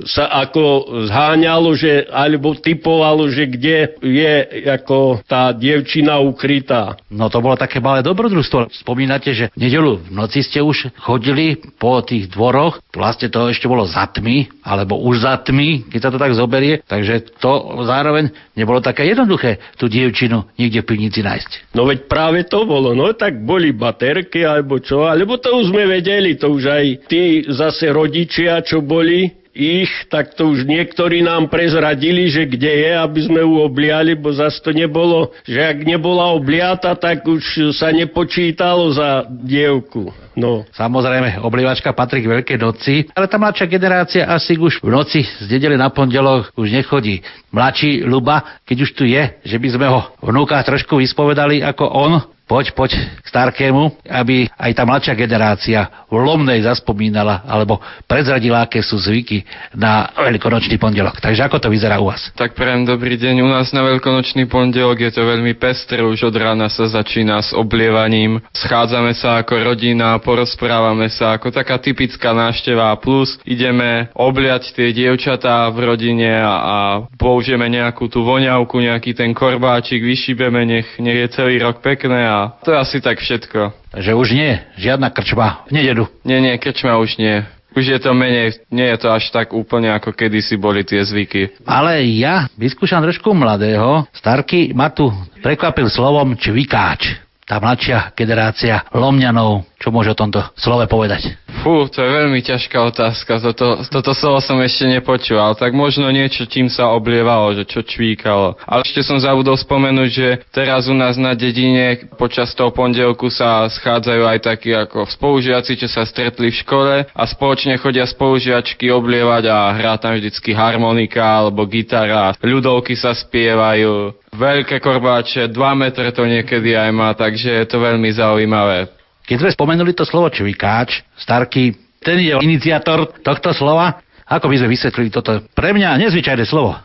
[0.06, 4.34] sa ako zháňalo, že, alebo typovalo, že kde je
[4.70, 6.94] ako tá dievčina ukrytá.
[7.10, 8.70] No to bolo také malé dobrodružstvo.
[8.70, 13.66] Spomínate, že v nedelu v noci ste už chodili po tých dvoroch, vlastne to ešte
[13.66, 18.30] bolo za tmy, alebo už za tmy, keď sa to tak zoberie, takže to zároveň
[18.54, 21.74] nebolo také jednoduché tú dievčinu niekde v pivnici nájsť.
[21.74, 25.90] No veď práve to bolo, no tak boli baterky alebo čo, alebo to už sme
[25.90, 31.50] vedeli, to už aj tí zase rodičia, čo boli, ich, tak to už niektorí nám
[31.50, 36.30] prezradili, že kde je, aby sme ju obliali, bo zase to nebolo, že ak nebola
[36.30, 40.14] obliata, tak už sa nepočítalo za dievku.
[40.38, 40.62] No.
[40.70, 45.46] Samozrejme, oblievačka patrí k Veľkej noci, ale tá mladšia generácia asi už v noci z
[45.50, 47.26] nedele na pondelok už nechodí.
[47.50, 52.12] Mladší Luba, keď už tu je, že by sme ho vnúka trošku vyspovedali ako on,
[52.48, 57.76] poď, poď k Starkému, aby aj tá mladšia generácia v Lomnej zaspomínala alebo
[58.08, 59.44] predzradila, aké sú zvyky
[59.76, 61.20] na veľkonočný pondelok.
[61.20, 62.32] Takže ako to vyzerá u vás?
[62.32, 63.44] Tak prajem dobrý deň.
[63.44, 66.00] U nás na veľkonočný pondelok je to veľmi pestré.
[66.00, 68.40] Už od rána sa začína s oblievaním.
[68.56, 72.96] Schádzame sa ako rodina, porozprávame sa ako taká typická návšteva.
[72.96, 76.76] Plus ideme obliať tie dievčatá v rodine a, a
[77.20, 82.37] použijeme nejakú tú voňavku, nejaký ten korbáčik, vyšibeme, nech, nech je celý rok pekné a
[82.64, 83.60] to je asi tak všetko.
[83.94, 86.04] Takže už nie, žiadna krčma v nededu.
[86.22, 87.42] Nie, nie, krčma už nie.
[87.76, 91.62] Už je to menej, nie je to až tak úplne ako kedysi boli tie zvyky.
[91.68, 94.08] Ale ja vyskúšam trošku mladého.
[94.10, 95.12] Starky ma tu
[95.44, 97.20] prekvapil slovom čvikáč.
[97.48, 101.32] tá mladšia generácia Lomňanov, čo môže o tomto slove povedať?
[101.68, 103.44] Fú, to je veľmi ťažká otázka.
[103.44, 105.52] Toto, toto slovo som ešte nepočúval.
[105.52, 108.56] Tak možno niečo, čím sa oblievalo, že čo čvíkalo.
[108.64, 113.68] Ale ešte som zabudol spomenúť, že teraz u nás na dedine počas toho pondelku sa
[113.68, 119.52] schádzajú aj takí ako spolužiaci, čo sa stretli v škole a spoločne chodia spolužiačky oblievať
[119.52, 122.32] a hrá tam vždycky harmonika alebo gitara.
[122.40, 124.16] Ľudovky sa spievajú.
[124.32, 128.97] Veľké korbáče, 2 metre to niekedy aj má, takže je to veľmi zaujímavé.
[129.28, 134.00] Keď sme spomenuli to slovo čvikáč, Starky, ten je iniciátor tohto slova.
[134.24, 136.76] Ako by sme vysvetlili toto pre mňa nezvyčajné slovo?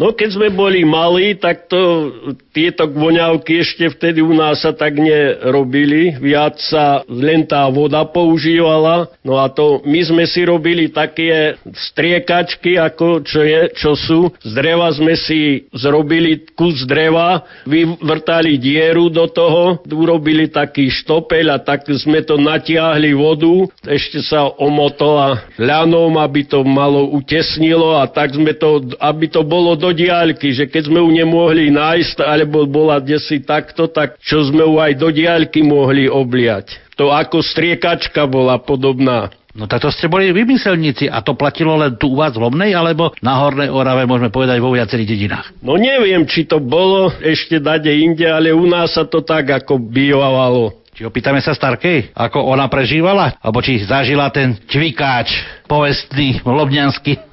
[0.00, 2.10] No keď sme boli malí, tak to,
[2.52, 6.16] tieto voňavky ešte vtedy u nás sa tak nerobili.
[6.16, 9.12] Viac sa len tá voda používala.
[9.20, 11.60] No a to my sme si robili také
[11.92, 14.32] striekačky, ako čo, je, čo sú.
[14.40, 21.58] Z dreva sme si zrobili kus dreva, vyvrtali dieru do toho, urobili taký štopeľ a
[21.60, 23.68] tak sme to natiahli vodu.
[23.84, 29.76] Ešte sa omotola ľanom, aby to malo utesnilo a tak sme to, aby to bolo
[29.82, 34.62] do diaľky, že keď sme ju nemohli nájsť, alebo bola desi takto, tak čo sme
[34.62, 36.94] ju aj do diaľky mohli obliať.
[36.94, 39.34] To ako striekačka bola podobná.
[39.52, 42.72] No tak to ste boli vymyselníci a to platilo len tu u vás v Lomnej,
[42.72, 45.46] alebo na Hornej Orave môžeme povedať vo viacerých dedinách?
[45.60, 49.76] No neviem, či to bolo ešte dade inde, ale u nás sa to tak ako
[49.76, 50.80] bývalo.
[50.92, 53.36] Či opýtame sa Starkej, ako ona prežívala?
[53.40, 55.32] Alebo či zažila ten čvikáč
[55.64, 57.31] povestný, lobňanský?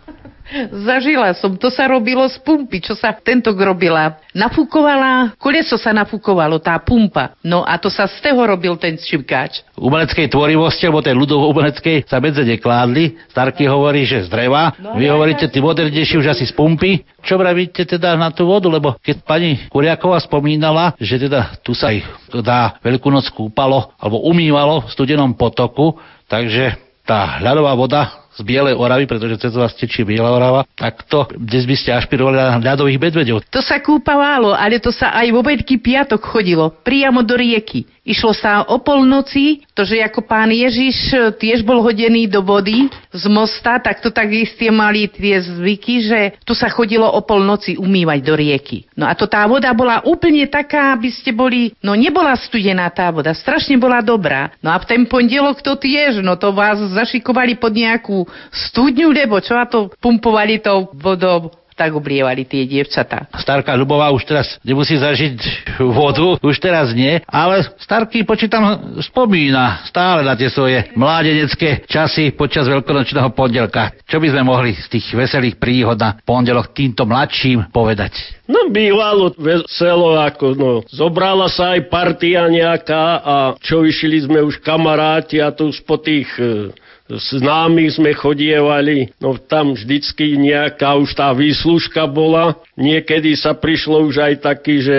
[0.69, 4.17] Zažila som, to sa robilo z pumpy, čo sa tento robila.
[4.33, 7.37] Nafúkovala, koleso sa nafúkovalo, tá pumpa.
[7.45, 9.61] No a to sa z toho robil ten čivkáč.
[9.77, 13.17] umeleckej tvorivosti, alebo tej ľudovo-umeleckej sa medze nekládli.
[13.29, 14.73] Starky hovorí, že z dreva.
[14.81, 17.05] No, Vy hovoríte, tí modernejší už asi z pumpy.
[17.21, 18.67] Čo vravíte teda na tú vodu?
[18.67, 22.05] Lebo keď pani Kuriaková spomínala, že teda tu sa ich
[22.41, 25.97] dá Veľkú noc kúpalo, alebo umývalo v studenom potoku,
[26.29, 31.27] takže tá ľadová voda z Bielej Oravy, pretože cez vás tečie Biela Orava, tak to
[31.35, 33.43] dnes by ste ašpirovali na ľadových medvedov.
[33.51, 37.83] To sa kúpavalo, ale to sa aj vo Veľký piatok chodilo, priamo do rieky.
[38.09, 42.89] Išlo sa o polnoci, to, že ako pán Ježiš e, tiež bol hodený do vody
[43.13, 47.77] z mosta, tak to tak isté mali tie zvyky, že tu sa chodilo o polnoci
[47.77, 48.89] umývať do rieky.
[48.97, 53.13] No a to tá voda bola úplne taká, aby ste boli, no nebola studená tá
[53.13, 54.57] voda, strašne bola dobrá.
[54.63, 59.41] No a v ten pondelok to tiež, no to vás zašikovali pod nejakú studňu, lebo
[59.43, 63.31] čo a to pumpovali tou vodou tak oblievali tie dievčatá.
[63.39, 65.39] Starka Ľubová už teraz nemusí zažiť
[65.79, 72.67] vodu, už teraz nie, ale Starky počítam spomína stále na tie svoje mládenecké časy počas
[72.67, 73.95] veľkonočného pondelka.
[74.03, 78.11] Čo by sme mohli z tých veselých príhod na pondelok týmto mladším povedať?
[78.51, 84.59] No bývalo veselo, ako no, zobrala sa aj partia nejaká a čo išli sme už
[84.59, 86.73] kamaráti a tu spod tých e,
[87.09, 92.61] známych sme chodievali, no tam vždycky nejaká už tá výslužka bola.
[92.77, 94.97] Niekedy sa prišlo už aj taký, že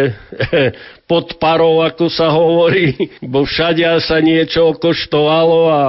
[1.11, 5.83] pod parou, ako sa hovorí, bo všade sa niečo okoštovalo a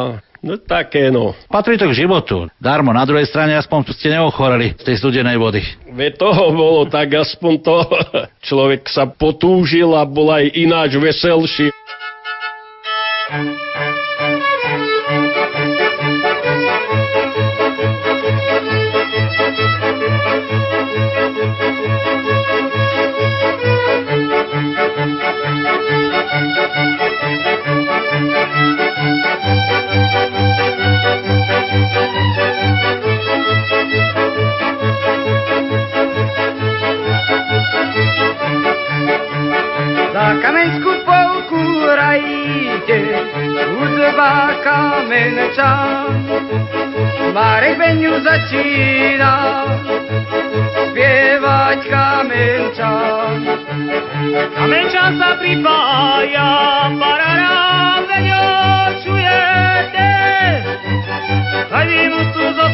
[0.46, 1.34] no také no.
[1.50, 2.46] Patrí to k životu.
[2.62, 5.66] Darmo, na druhej strane aspoň ste neochoreli z tej studenej vody.
[5.90, 7.78] Ve toho bolo tak aspoň to,
[8.48, 11.74] človek sa potúžil a bol aj ináč veselší.
[40.22, 43.00] Za kamensku polku rajte,
[43.74, 45.74] hudba kamenča.
[47.34, 49.34] Marek Beňu začína
[50.78, 52.94] spievať kamenča.
[54.62, 56.50] Kamenča sa pripája,
[57.02, 57.58] parará,
[58.06, 58.46] Beňo,
[59.02, 60.14] čujete?
[61.66, 62.68] Hľadí mu tu zo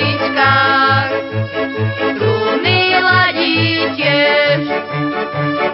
[0.00, 1.10] husličkách.
[2.16, 4.60] Struny ladí tiež,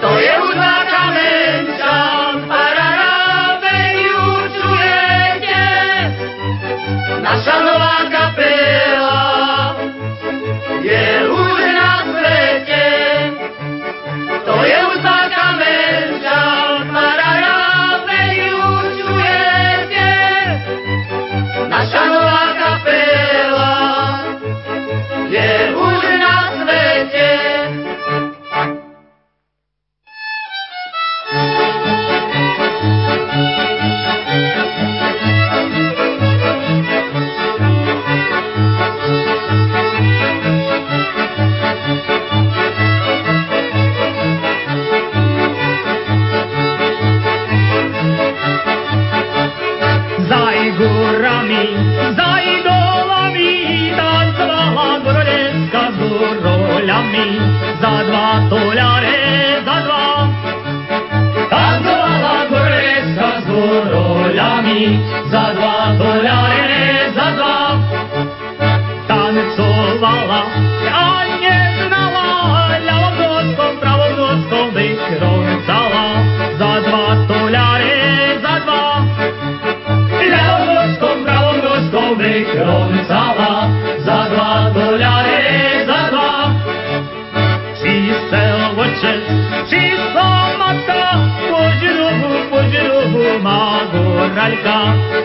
[0.00, 0.95] to je hudba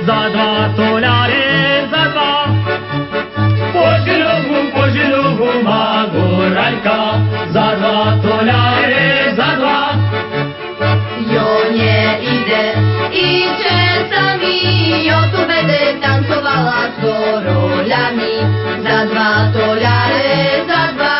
[0.05, 2.33] za dva doľare, za dva.
[3.73, 7.01] Požrubu, požrubu má goralka
[7.53, 9.81] za dva doľare, za dva.
[11.31, 12.65] Jo nejde,
[13.09, 14.57] idzie sami,
[15.07, 18.35] jo tu będę tancowała z goroľami.
[18.81, 21.17] Za dwa dolary, za dwa.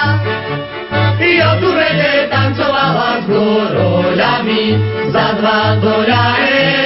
[1.42, 4.78] Ja tu będę tancowała z górolami
[5.14, 6.81] Za dwa dolary,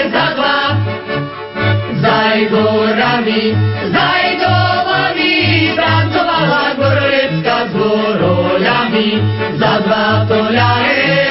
[3.15, 3.55] górami,
[3.91, 9.21] za idolami Tancowała górolewska z górolami
[9.59, 11.24] Za dwa dolary,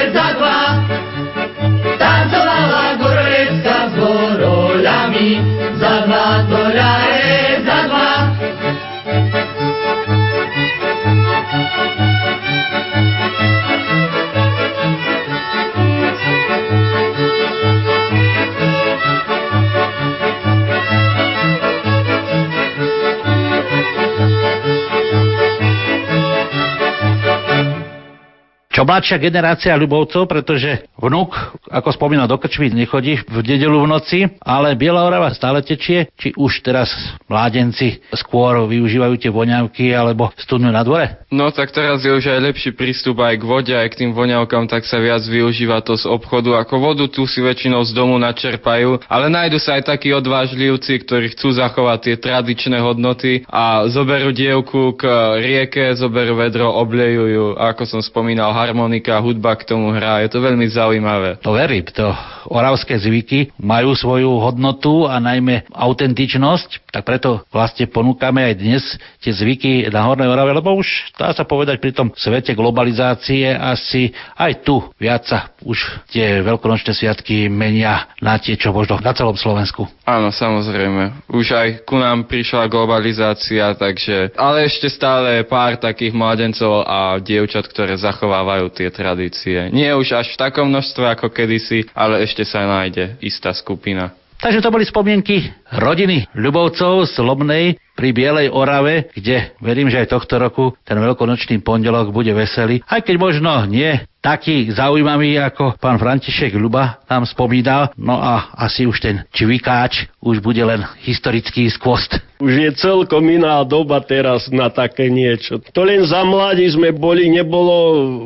[28.85, 31.33] mladšia generácia ľubovcov, pretože vnúk,
[31.67, 36.31] ako spomínal, do krčmy nechodí v nedelu v noci, ale Biela Orava stále tečie, či
[36.37, 36.93] už teraz
[37.27, 41.25] mládenci skôr využívajú tie voňavky alebo studňu na dvore?
[41.33, 44.69] No tak teraz je už aj lepší prístup aj k vode, aj k tým voňavkám,
[44.69, 46.61] tak sa viac využíva to z obchodu.
[46.61, 51.33] Ako vodu tu si väčšinou z domu načerpajú, ale nájdu sa aj takí odvážlivci, ktorí
[51.33, 55.03] chcú zachovať tie tradičné hodnoty a zoberú dievku k
[55.41, 57.45] rieke, zoberú vedro, oblejú ju.
[57.57, 60.19] A ako som spomínal, harmonika, hudba k tomu hrá.
[60.19, 61.39] Je to veľmi zaujímavé.
[61.39, 62.11] To verím, to
[62.51, 68.83] oravské zvyky majú svoju hodnotu a najmä autentičnosť, tak preto vlastne ponúkame aj dnes
[69.23, 74.11] tie zvyky na Hornej Orave, lebo už dá sa povedať pri tom svete globalizácie asi
[74.35, 75.79] aj tu viac sa už
[76.11, 79.87] tie veľkonočné sviatky menia na tie, čo možno na celom Slovensku.
[80.05, 81.25] Áno, samozrejme.
[81.31, 84.37] Už aj ku nám prišla globalizácia, takže...
[84.37, 89.69] Ale ešte stále pár takých mladencov a dievčat, ktoré zachovávajú tie tradície.
[89.69, 94.13] Nie už až v takom množstve ako kedysi, ale ešte sa nájde istá skupina.
[94.35, 95.47] Takže to boli spomienky
[95.79, 101.63] rodiny Ľubovcov z Lobnej pri Bielej Orave, kde verím, že aj tohto roku ten veľkonočný
[101.63, 102.83] pondelok bude veselý.
[102.85, 107.93] Aj keď možno nie taký zaujímavý, ako pán František Ľuba nám spomínal.
[107.93, 112.17] No a asi už ten čvikáč už bude len historický skvost.
[112.41, 115.61] Už je celkom iná doba teraz na také niečo.
[115.71, 117.77] To len za mladí sme boli, nebolo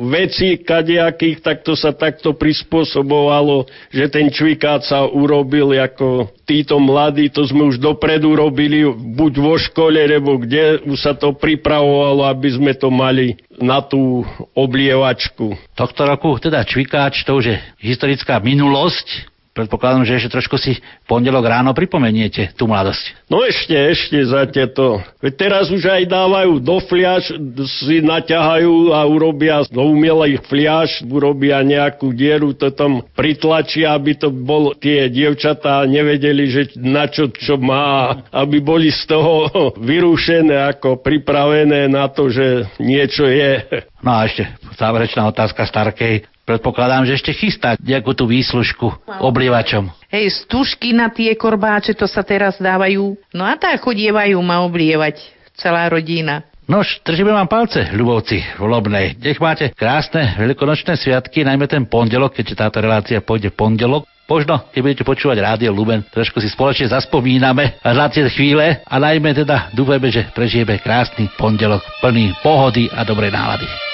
[0.08, 7.30] veci kadejakých, tak to sa takto prispôsobovalo, že ten čvikát sa urobil ako títo mladí,
[7.30, 12.58] to sme už dopredu robili, buď vo škole, nebo kde už sa to pripravovalo, aby
[12.58, 14.26] sme to mali na tú
[14.58, 15.54] oblievačku.
[15.78, 20.78] Tohto roku teda čvikáč, to už je historická minulosť, Predpokladám, že ešte trošku si
[21.10, 23.26] pondelok ráno pripomeniete tú mladosť.
[23.26, 25.02] No ešte, ešte za tieto.
[25.18, 27.34] Veď teraz už aj dávajú do fliaž,
[27.82, 34.30] si naťahajú a urobia do umelých fliaž, urobia nejakú dieru, to tam pritlačia, aby to
[34.30, 39.50] bol, tie dievčatá nevedeli, že na čo, čo má, aby boli z toho
[39.90, 43.82] vyrušené, ako pripravené na to, že niečo je.
[44.06, 44.46] No a ešte
[44.78, 46.29] záverečná otázka Starkej.
[46.50, 49.86] Predpokladám, že ešte chystá nejakú tú výslužku oblievačom.
[50.10, 53.14] Hej, stužky na tie korbáče, to sa teraz dávajú.
[53.30, 55.22] No a tak chodievajú ma oblievať
[55.54, 56.42] celá rodina.
[56.66, 59.14] Nož, držíme vám palce, ľubovci v Lobnej.
[59.22, 64.06] Nech máte krásne veľkonočné sviatky, najmä ten pondelok, keďže táto relácia pôjde pondelok.
[64.26, 69.34] Možno, keď budete počúvať rádio Lumen, trošku si spoločne zaspomíname na tie chvíle a najmä
[69.34, 73.89] teda dúfajme, že prežijeme krásny pondelok plný pohody a dobrej nálady.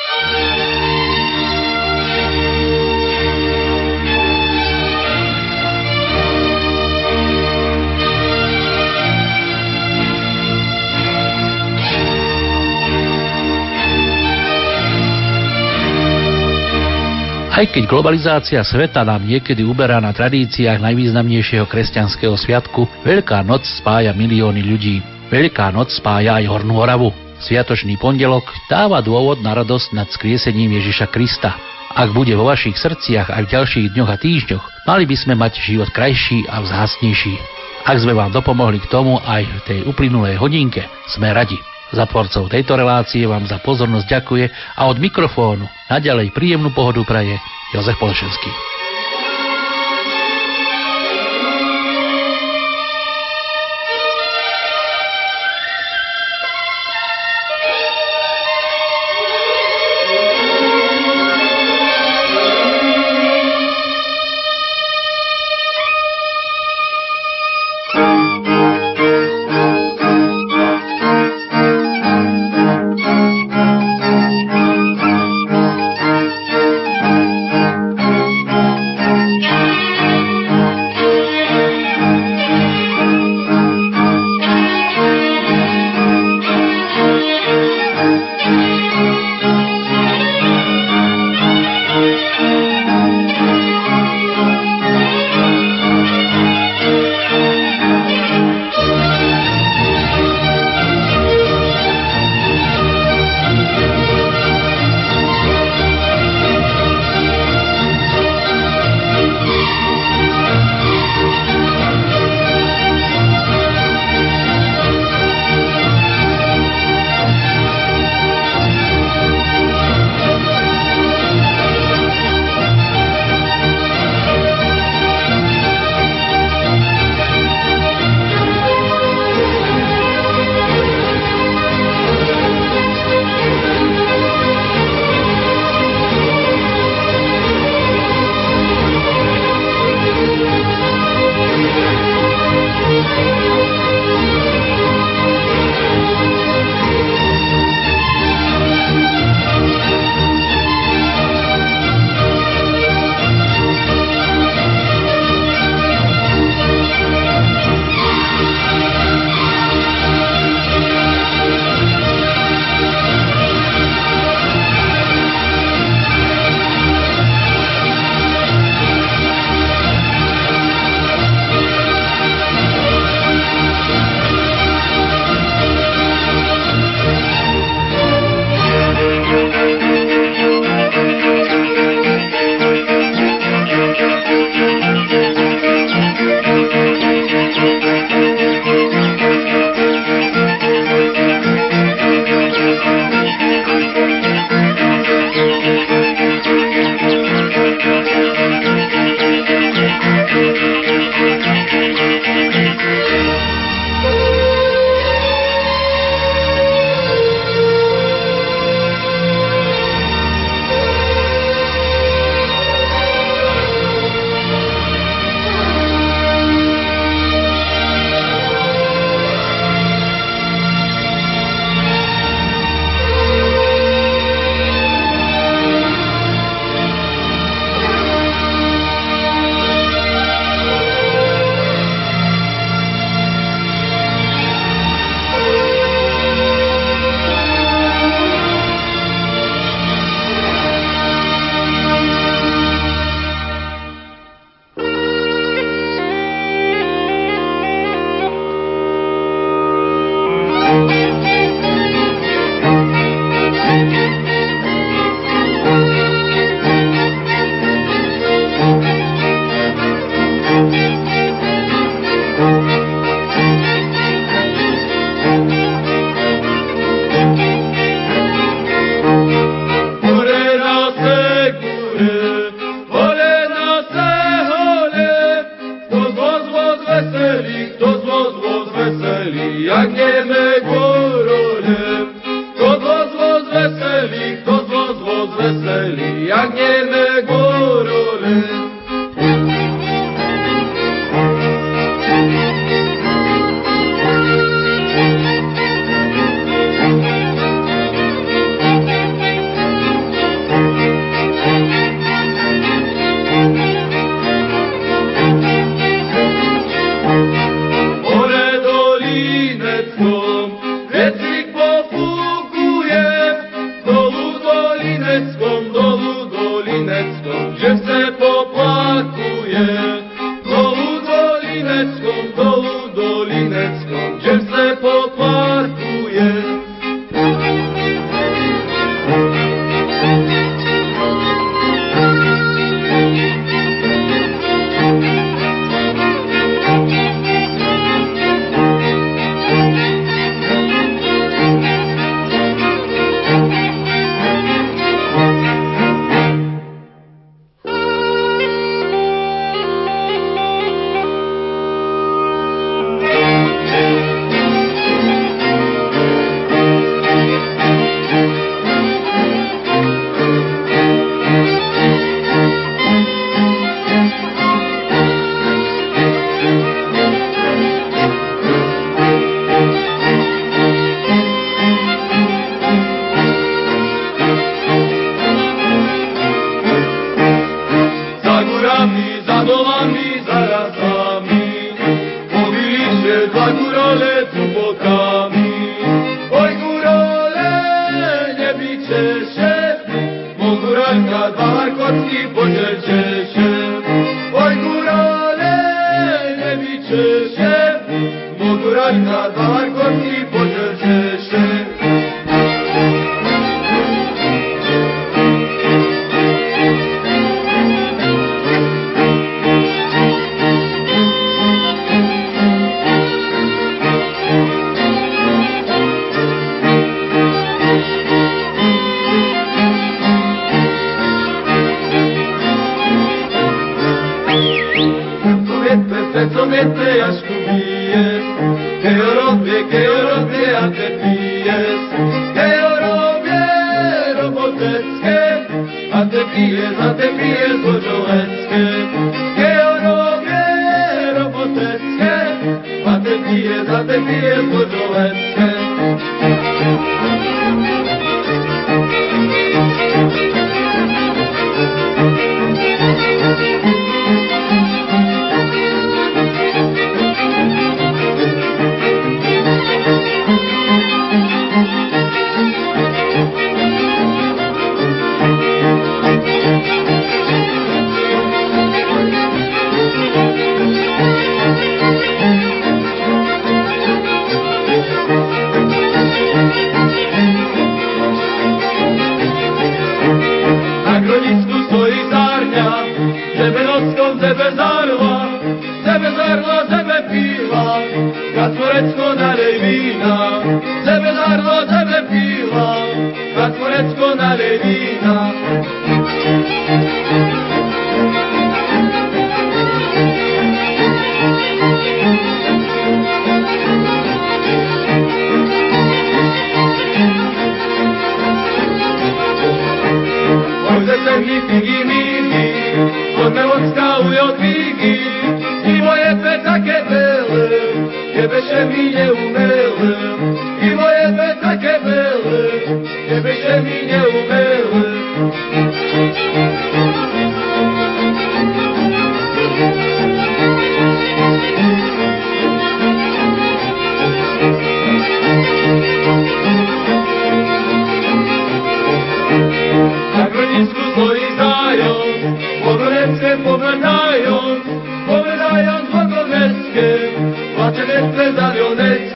[17.56, 24.12] Aj keď globalizácia sveta nám niekedy uberá na tradíciách najvýznamnejšieho kresťanského sviatku, Veľká noc spája
[24.12, 25.00] milióny ľudí.
[25.32, 27.16] Veľká noc spája aj Hornú Oravu.
[27.40, 31.56] Sviatočný pondelok dáva dôvod na radosť nad skriesením Ježiša Krista.
[31.96, 35.56] Ak bude vo vašich srdciach aj v ďalších dňoch a týždňoch, mali by sme mať
[35.56, 37.40] život krajší a vzácnejší.
[37.88, 41.56] Ak sme vám dopomohli k tomu aj v tej uplynulej hodinke, sme radi.
[41.94, 47.38] Za tvorcov tejto relácie vám za pozornosť ďakuje a od mikrofónu naďalej príjemnú pohodu praje
[47.74, 48.75] Jozef Polšenský.